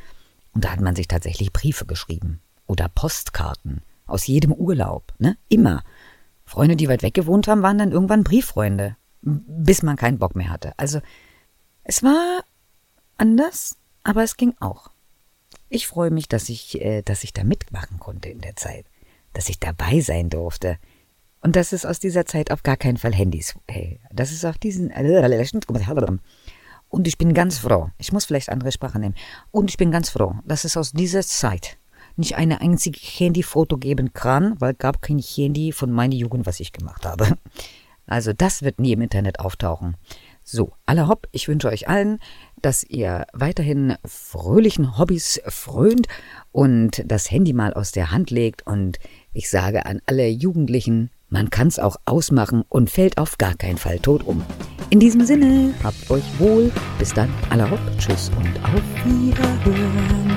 Und 0.53 0.65
da 0.65 0.73
hat 0.73 0.81
man 0.81 0.97
sich 0.97 1.09
tatsächlich 1.09 1.53
Briefe 1.53 1.87
geschrieben 1.87 2.41
oder 2.67 2.89
Postkarten 2.89 3.83
aus 4.07 4.27
jedem 4.27 4.53
Urlaub, 4.53 5.13
ne? 5.19 5.37
Immer. 5.49 5.83
Freunde, 6.45 6.75
die 6.75 6.89
weit 6.89 7.03
weg 7.03 7.15
gewohnt 7.15 7.47
haben, 7.47 7.63
waren 7.63 7.79
dann 7.79 7.93
irgendwann 7.93 8.25
Brieffreunde, 8.25 8.97
bis 9.23 9.83
man 9.83 9.97
keinen 9.97 10.19
Bock 10.19 10.35
mehr 10.35 10.51
hatte. 10.51 10.73
Also 10.77 11.01
es 11.85 12.03
war 12.03 12.43
anders, 13.17 13.77
aber 14.03 14.25
es 14.25 14.37
ging 14.37 14.55
auch. 14.59 14.91
Ich 15.69 15.87
freue 15.87 16.11
mich, 16.11 16.29
dass 16.29 16.49
ich, 16.49 16.81
äh, 16.81 17.03
dass 17.03 17.23
ich 17.23 17.33
da 17.33 17.45
mitmachen 17.45 18.01
konnte 18.01 18.29
in 18.29 18.41
der 18.41 18.57
Zeit, 18.57 18.87
dass 19.33 19.49
ich 19.49 19.61
dabei 19.61 20.01
sein 20.01 20.31
durfte. 20.31 20.79
Und 21.41 21.57
dass 21.57 21.73
es 21.73 21.87
aus 21.87 22.01
dieser 22.01 22.27
Zeit 22.27 22.51
auf 22.51 22.63
gar 22.63 22.77
keinen 22.77 22.99
Fall 22.99 23.15
Handys, 23.15 23.55
hey, 23.69 24.01
das 24.13 24.33
ist 24.33 24.45
auf 24.45 24.59
diesen, 24.59 24.91
und 26.91 27.09
ich 27.09 27.17
bin 27.17 27.33
ganz 27.33 27.59
froh, 27.59 27.89
ich 27.97 28.13
muss 28.13 28.27
vielleicht 28.27 28.51
andere 28.51 28.73
Sprache 28.73 28.99
nehmen, 28.99 29.15
und 29.51 29.71
ich 29.71 29.79
bin 29.79 29.91
ganz 29.91 30.11
froh, 30.11 30.35
dass 30.45 30.65
es 30.65 30.77
aus 30.77 30.93
dieser 30.93 31.23
Zeit 31.23 31.79
nicht 32.17 32.37
eine 32.37 32.61
einzige 32.61 32.99
Handyfoto 33.01 33.79
geben 33.79 34.13
kann, 34.13 34.61
weil 34.61 34.75
gab 34.75 35.01
kein 35.01 35.19
Handy 35.19 35.73
von 35.73 35.91
meiner 35.91 36.15
Jugend, 36.15 36.45
was 36.45 36.61
ich 36.61 36.73
gemacht 36.73 37.07
habe. 37.07 37.37
Also 38.07 38.33
das 38.33 38.63
wird 38.63 38.81
nie 38.81 38.93
im 38.93 39.03
Internet 39.03 39.39
auftauchen. 39.39 39.97
So, 40.43 40.73
alle 40.85 41.07
hopp, 41.07 41.29
ich 41.31 41.47
wünsche 41.47 41.69
euch 41.69 41.89
allen, 41.89 42.19
dass 42.61 42.83
ihr 42.83 43.25
weiterhin 43.33 43.95
fröhlichen 44.05 44.99
Hobbys 44.99 45.41
frönt 45.47 46.09
und 46.51 47.05
das 47.07 47.31
Handy 47.31 47.53
mal 47.53 47.73
aus 47.73 47.93
der 47.93 48.11
Hand 48.11 48.31
legt 48.31 48.67
und 48.67 48.99
ich 49.33 49.49
sage 49.49 49.87
an 49.87 50.01
alle 50.07 50.27
Jugendlichen, 50.27 51.11
man 51.31 51.51
kann's 51.51 51.79
auch 51.79 51.97
ausmachen 52.05 52.65
und 52.69 52.91
fällt 52.91 53.19
auf 53.19 53.39
gar 53.39 53.55
keinen 53.55 53.79
Fall 53.79 53.99
tot 53.99 54.27
um. 54.27 54.43
In 54.91 55.01
diesem 55.01 55.25
Sinne, 55.25 55.73
habt 55.83 56.11
euch 56.11 56.25
wohl. 56.39 56.71
Bis 56.99 57.15
dann, 57.15 57.33
aller 57.49 57.71
hopp, 57.71 57.81
tschüss 57.99 58.31
und 58.37 58.57
auf 58.65 58.83
Wiederhören. 59.05 60.30